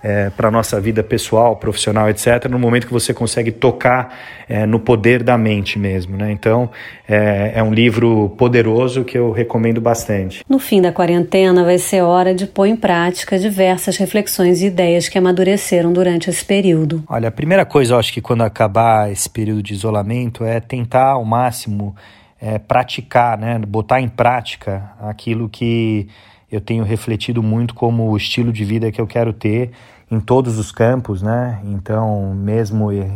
é, 0.04 0.30
para 0.30 0.48
a 0.48 0.52
nossa 0.52 0.80
vida 0.80 1.04
pessoal, 1.04 1.56
profissional, 1.56 2.10
etc., 2.10 2.46
no 2.50 2.58
momento 2.58 2.88
que 2.88 2.94
você 2.94 3.14
consegue 3.14 3.52
tocar 3.52 4.18
é, 4.48 4.66
no 4.66 4.80
poder 4.80 5.22
da 5.22 5.38
mente 5.38 5.78
mesmo. 5.78 6.18
Né? 6.18 6.32
Então, 6.32 6.70
é, 7.08 7.54
é, 7.56 7.64
um 7.64 7.74
livro 7.74 8.30
poderoso 8.38 9.04
que 9.04 9.18
eu 9.18 9.32
recomendo 9.32 9.80
bastante. 9.80 10.44
No 10.50 10.60
fim 10.60 10.82
da 10.82 10.92
quarentena, 10.92 11.64
vai 11.64 11.78
ser 11.78 12.02
hora 12.02 12.34
de 12.34 12.48
pôr 12.48 12.66
em 12.66 12.76
prática 12.76 13.38
diversas 13.38 13.98
reflexões 13.98 14.62
e 14.62 14.68
ideias 14.68 15.08
que 15.08 15.18
amadureceram 15.18 15.94
durante 15.94 16.30
esse 16.30 16.44
período. 16.44 17.04
Olha, 17.08 17.28
a 17.28 17.32
primeira 17.32 17.66
coisa, 17.66 17.94
eu 17.94 18.00
acho 18.00 18.14
que 18.14 18.22
quando 18.22 18.42
acabar 18.42 19.12
esse 19.12 19.30
período 19.30 19.62
de 19.62 19.74
isolamento 19.74 20.44
é 20.44 20.60
tentar 20.60 21.12
ao 21.12 21.26
máximo 21.26 21.96
é, 22.42 22.58
praticar, 22.58 23.38
né? 23.38 23.60
botar 23.60 24.02
em 24.02 24.10
prática 24.10 24.92
aquilo 25.00 25.48
que 25.48 26.10
eu 26.52 26.60
tenho 26.60 26.84
refletido 26.84 27.42
muito 27.42 27.74
como 27.74 28.10
o 28.10 28.18
estilo 28.18 28.52
de 28.52 28.66
vida 28.66 28.92
que 28.92 29.00
eu 29.00 29.08
quero 29.08 29.32
ter 29.32 29.72
em 30.10 30.20
todos 30.20 30.58
os 30.58 30.72
campos, 30.74 31.22
né? 31.22 31.62
Então, 31.64 32.34
mesmo 32.36 32.92
é, 32.92 33.10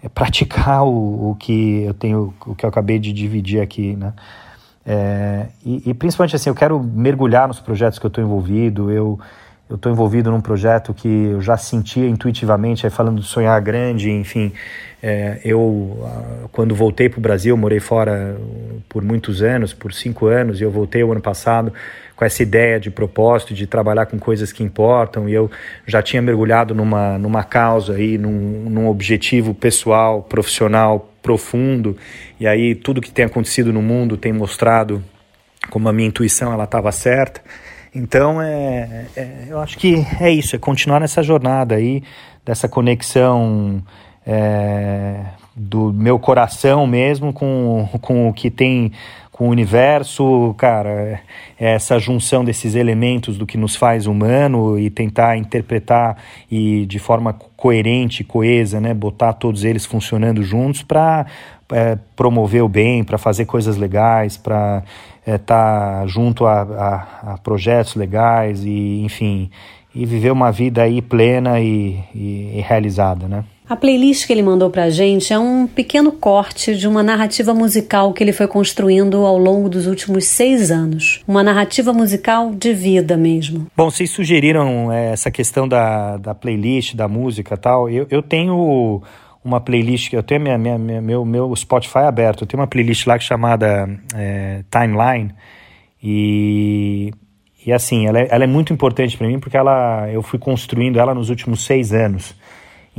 é 0.00 0.08
praticar 0.08 0.84
o, 0.84 1.30
o, 1.30 1.34
que 1.34 1.82
eu 1.82 1.92
tenho, 1.92 2.32
o 2.46 2.54
que 2.54 2.64
eu 2.64 2.68
acabei 2.68 3.00
de 3.00 3.12
dividir 3.12 3.60
aqui, 3.60 3.96
né? 3.96 4.12
É, 4.86 5.48
e, 5.64 5.90
e, 5.90 5.94
principalmente 5.94 6.36
assim, 6.36 6.48
eu 6.48 6.54
quero 6.54 6.80
mergulhar 6.80 7.48
nos 7.48 7.58
projetos 7.58 7.98
que 7.98 8.06
eu 8.06 8.08
estou 8.08 8.22
envolvido. 8.22 8.90
Eu 8.90 9.18
eu 9.70 9.76
estou 9.76 9.92
envolvido 9.92 10.32
num 10.32 10.40
projeto 10.40 10.92
que 10.92 11.08
eu 11.08 11.40
já 11.40 11.56
sentia 11.56 12.08
intuitivamente, 12.08 12.84
aí 12.84 12.90
falando 12.90 13.20
de 13.20 13.26
sonhar 13.26 13.58
grande, 13.60 14.10
enfim. 14.10 14.52
É, 15.00 15.40
eu, 15.44 15.96
ah, 16.04 16.48
quando 16.50 16.74
voltei 16.74 17.08
para 17.08 17.18
o 17.18 17.22
Brasil, 17.22 17.56
morei 17.56 17.78
fora 17.78 18.36
por 18.88 19.04
muitos 19.04 19.42
anos, 19.42 19.72
por 19.72 19.92
cinco 19.92 20.26
anos, 20.26 20.60
e 20.60 20.64
eu 20.64 20.72
voltei 20.72 21.04
o 21.04 21.12
ano 21.12 21.20
passado 21.20 21.72
com 22.16 22.24
essa 22.24 22.42
ideia 22.42 22.80
de 22.80 22.90
propósito, 22.90 23.54
de 23.54 23.64
trabalhar 23.64 24.06
com 24.06 24.18
coisas 24.18 24.52
que 24.52 24.64
importam, 24.64 25.28
e 25.28 25.32
eu 25.32 25.48
já 25.86 26.02
tinha 26.02 26.20
mergulhado 26.20 26.74
numa, 26.74 27.16
numa 27.16 27.44
causa 27.44 27.94
aí, 27.94 28.18
num, 28.18 28.68
num 28.68 28.88
objetivo 28.88 29.54
pessoal, 29.54 30.20
profissional 30.20 31.08
profundo, 31.22 31.96
e 32.40 32.46
aí 32.46 32.74
tudo 32.74 33.00
que 33.00 33.12
tem 33.12 33.24
acontecido 33.24 33.72
no 33.72 33.80
mundo 33.80 34.16
tem 34.16 34.32
mostrado 34.32 35.00
como 35.70 35.88
a 35.88 35.92
minha 35.92 36.08
intuição 36.08 36.52
ela 36.52 36.64
estava 36.64 36.90
certa. 36.90 37.40
Então, 37.94 38.40
é, 38.40 39.06
é, 39.16 39.46
eu 39.48 39.58
acho 39.58 39.76
que 39.76 40.06
é 40.20 40.30
isso, 40.30 40.54
é 40.54 40.58
continuar 40.58 41.00
nessa 41.00 41.22
jornada 41.22 41.74
aí, 41.74 42.02
dessa 42.44 42.68
conexão 42.68 43.82
é, 44.26 45.24
do 45.56 45.92
meu 45.92 46.18
coração 46.18 46.86
mesmo 46.86 47.32
com, 47.32 47.88
com 48.00 48.28
o 48.28 48.32
que 48.32 48.50
tem 48.50 48.92
com 49.40 49.48
o 49.48 49.50
universo, 49.50 50.54
cara, 50.58 51.18
é, 51.58 51.72
essa 51.72 51.98
junção 51.98 52.44
desses 52.44 52.74
elementos 52.74 53.38
do 53.38 53.46
que 53.46 53.56
nos 53.56 53.74
faz 53.74 54.06
humano 54.06 54.78
e 54.78 54.90
tentar 54.90 55.38
interpretar 55.38 56.18
e 56.50 56.84
de 56.84 56.98
forma 56.98 57.32
coerente, 57.56 58.22
coesa, 58.22 58.78
né, 58.82 58.92
botar 58.92 59.32
todos 59.32 59.64
eles 59.64 59.86
funcionando 59.86 60.42
juntos 60.42 60.82
para 60.82 61.24
é, 61.72 61.96
promover 62.14 62.62
o 62.62 62.68
bem, 62.68 63.02
para 63.02 63.16
fazer 63.16 63.46
coisas 63.46 63.78
legais, 63.78 64.36
para 64.36 64.82
estar 65.26 65.32
é, 65.34 65.38
tá 65.38 66.06
junto 66.06 66.44
a, 66.44 66.60
a, 66.60 67.32
a, 67.32 67.38
projetos 67.38 67.94
legais 67.94 68.62
e, 68.62 69.00
enfim, 69.02 69.50
e 69.94 70.04
viver 70.04 70.32
uma 70.32 70.52
vida 70.52 70.82
aí 70.82 71.00
plena 71.00 71.58
e, 71.60 71.98
e, 72.14 72.58
e 72.58 72.60
realizada, 72.60 73.26
né? 73.26 73.42
A 73.70 73.76
playlist 73.76 74.26
que 74.26 74.32
ele 74.32 74.42
mandou 74.42 74.68
pra 74.68 74.90
gente 74.90 75.32
é 75.32 75.38
um 75.38 75.64
pequeno 75.64 76.10
corte 76.10 76.74
de 76.74 76.88
uma 76.88 77.04
narrativa 77.04 77.54
musical 77.54 78.12
que 78.12 78.20
ele 78.20 78.32
foi 78.32 78.48
construindo 78.48 79.24
ao 79.24 79.38
longo 79.38 79.68
dos 79.68 79.86
últimos 79.86 80.24
seis 80.24 80.72
anos. 80.72 81.22
Uma 81.24 81.40
narrativa 81.44 81.92
musical 81.92 82.52
de 82.52 82.74
vida 82.74 83.16
mesmo. 83.16 83.68
Bom, 83.76 83.88
vocês 83.88 84.10
sugeriram 84.10 84.90
é, 84.90 85.12
essa 85.12 85.30
questão 85.30 85.68
da, 85.68 86.16
da 86.16 86.34
playlist, 86.34 86.96
da 86.96 87.06
música 87.06 87.56
tal. 87.56 87.88
Eu, 87.88 88.08
eu 88.10 88.20
tenho 88.20 89.00
uma 89.44 89.60
playlist, 89.60 90.12
eu 90.14 90.22
tenho 90.24 90.40
minha, 90.40 90.58
minha, 90.58 90.76
minha, 90.76 91.00
meu, 91.00 91.24
meu 91.24 91.54
Spotify 91.54 91.98
aberto, 91.98 92.42
eu 92.42 92.48
tenho 92.48 92.60
uma 92.60 92.66
playlist 92.66 93.06
lá 93.06 93.20
chamada 93.20 93.88
é, 94.16 94.64
Timeline 94.68 95.32
e, 96.02 97.12
e 97.64 97.72
assim, 97.72 98.08
ela 98.08 98.18
é, 98.18 98.26
ela 98.32 98.42
é 98.42 98.48
muito 98.48 98.72
importante 98.72 99.16
para 99.16 99.28
mim 99.28 99.38
porque 99.38 99.56
ela, 99.56 100.10
eu 100.10 100.22
fui 100.24 100.40
construindo 100.40 100.98
ela 100.98 101.14
nos 101.14 101.30
últimos 101.30 101.64
seis 101.64 101.92
anos. 101.92 102.34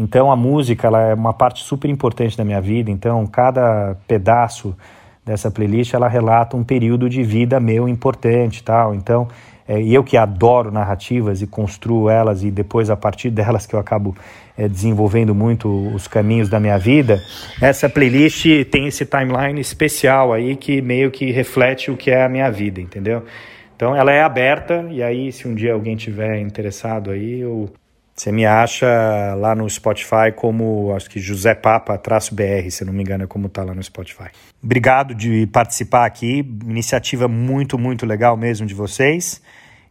Então 0.01 0.31
a 0.31 0.35
música 0.35 0.87
ela 0.87 1.01
é 1.01 1.13
uma 1.13 1.31
parte 1.31 1.63
super 1.63 1.87
importante 1.87 2.35
da 2.35 2.43
minha 2.43 2.59
vida. 2.59 2.89
Então 2.89 3.25
cada 3.27 3.95
pedaço 4.07 4.75
dessa 5.23 5.51
playlist 5.51 5.93
ela 5.93 6.07
relata 6.07 6.57
um 6.57 6.63
período 6.63 7.07
de 7.07 7.21
vida 7.21 7.59
meu 7.59 7.87
importante, 7.87 8.63
tal. 8.63 8.95
Então 8.95 9.27
é, 9.67 9.79
eu 9.79 10.03
que 10.03 10.17
adoro 10.17 10.71
narrativas 10.71 11.43
e 11.43 11.47
construo 11.47 12.09
elas 12.09 12.43
e 12.43 12.49
depois 12.49 12.89
a 12.89 12.97
partir 12.97 13.29
delas 13.31 13.67
que 13.67 13.75
eu 13.75 13.79
acabo 13.79 14.15
é, 14.57 14.67
desenvolvendo 14.67 15.35
muito 15.35 15.69
os 15.93 16.07
caminhos 16.07 16.49
da 16.49 16.59
minha 16.59 16.79
vida, 16.79 17.21
essa 17.61 17.87
playlist 17.87 18.45
tem 18.71 18.87
esse 18.87 19.05
timeline 19.05 19.61
especial 19.61 20.33
aí 20.33 20.55
que 20.55 20.81
meio 20.81 21.11
que 21.11 21.31
reflete 21.31 21.91
o 21.91 21.95
que 21.95 22.09
é 22.09 22.23
a 22.23 22.29
minha 22.29 22.49
vida, 22.49 22.81
entendeu? 22.81 23.23
Então 23.75 23.95
ela 23.95 24.11
é 24.11 24.23
aberta 24.23 24.87
e 24.89 25.03
aí 25.03 25.31
se 25.31 25.47
um 25.47 25.53
dia 25.53 25.73
alguém 25.73 25.95
tiver 25.95 26.39
interessado 26.39 27.11
aí, 27.11 27.39
eu 27.39 27.69
você 28.15 28.31
me 28.31 28.45
acha 28.45 28.85
lá 29.35 29.55
no 29.55 29.69
Spotify 29.69 30.31
como, 30.35 30.93
acho 30.95 31.09
que 31.09 31.19
José 31.19 31.55
Papa, 31.55 31.97
traço 31.97 32.35
BR, 32.35 32.69
se 32.69 32.85
não 32.85 32.93
me 32.93 33.01
engano, 33.01 33.23
é 33.23 33.27
como 33.27 33.49
tá 33.49 33.63
lá 33.63 33.73
no 33.73 33.81
Spotify. 33.81 34.29
Obrigado 34.61 35.15
de 35.15 35.47
participar 35.47 36.05
aqui, 36.05 36.39
iniciativa 36.65 37.27
muito, 37.27 37.79
muito 37.79 38.05
legal 38.05 38.37
mesmo 38.37 38.67
de 38.67 38.73
vocês. 38.73 39.41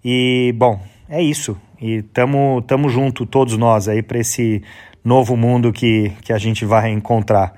E, 0.05 0.55
bom, 0.57 0.81
é 1.09 1.21
isso. 1.23 1.61
E 1.81 2.03
tamo, 2.03 2.63
tamo 2.67 2.89
junto, 2.89 3.27
todos 3.27 3.57
nós 3.57 3.89
aí, 3.89 4.03
para 4.03 4.19
esse 4.19 4.63
novo 5.05 5.37
mundo 5.37 5.73
que, 5.73 6.13
que 6.23 6.33
a 6.33 6.39
gente 6.39 6.65
vai 6.65 6.91
encontrar. 6.91 7.53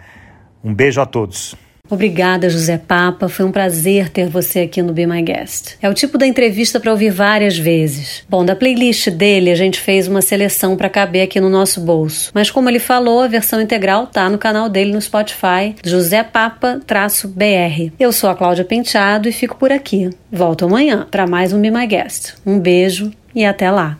Um 0.64 0.72
beijo 0.72 1.00
a 1.00 1.06
todos. 1.06 1.56
Obrigada, 1.92 2.48
José 2.48 2.78
Papa. 2.78 3.28
Foi 3.28 3.44
um 3.44 3.52
prazer 3.52 4.08
ter 4.08 4.26
você 4.26 4.60
aqui 4.60 4.80
no 4.80 4.94
Be 4.94 5.06
My 5.06 5.20
Guest. 5.20 5.74
É 5.82 5.90
o 5.90 5.92
tipo 5.92 6.16
da 6.16 6.26
entrevista 6.26 6.80
para 6.80 6.90
ouvir 6.90 7.10
várias 7.10 7.58
vezes. 7.58 8.24
Bom, 8.26 8.46
da 8.46 8.56
playlist 8.56 9.10
dele, 9.10 9.50
a 9.50 9.54
gente 9.54 9.78
fez 9.78 10.08
uma 10.08 10.22
seleção 10.22 10.74
para 10.74 10.88
caber 10.88 11.22
aqui 11.22 11.38
no 11.38 11.50
nosso 11.50 11.82
bolso. 11.82 12.30
Mas 12.32 12.50
como 12.50 12.70
ele 12.70 12.78
falou, 12.78 13.20
a 13.20 13.28
versão 13.28 13.60
integral 13.60 14.06
tá 14.06 14.30
no 14.30 14.38
canal 14.38 14.70
dele 14.70 14.90
no 14.90 15.02
Spotify, 15.02 15.76
José 15.84 16.22
Papa-BR. 16.22 17.92
Eu 18.00 18.10
sou 18.10 18.30
a 18.30 18.34
Cláudia 18.34 18.64
Penteado 18.64 19.28
e 19.28 19.32
fico 19.32 19.56
por 19.56 19.70
aqui. 19.70 20.08
Volto 20.32 20.64
amanhã 20.64 21.06
para 21.10 21.26
mais 21.26 21.52
um 21.52 21.60
Be 21.60 21.70
My 21.70 21.86
Guest. 21.86 22.36
Um 22.46 22.58
beijo 22.58 23.12
e 23.34 23.44
até 23.44 23.70
lá. 23.70 23.98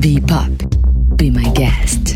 Be 0.00 0.20
Pop. 0.20 0.52
Be 1.16 1.28
my 1.28 1.50
guest. 1.54 2.07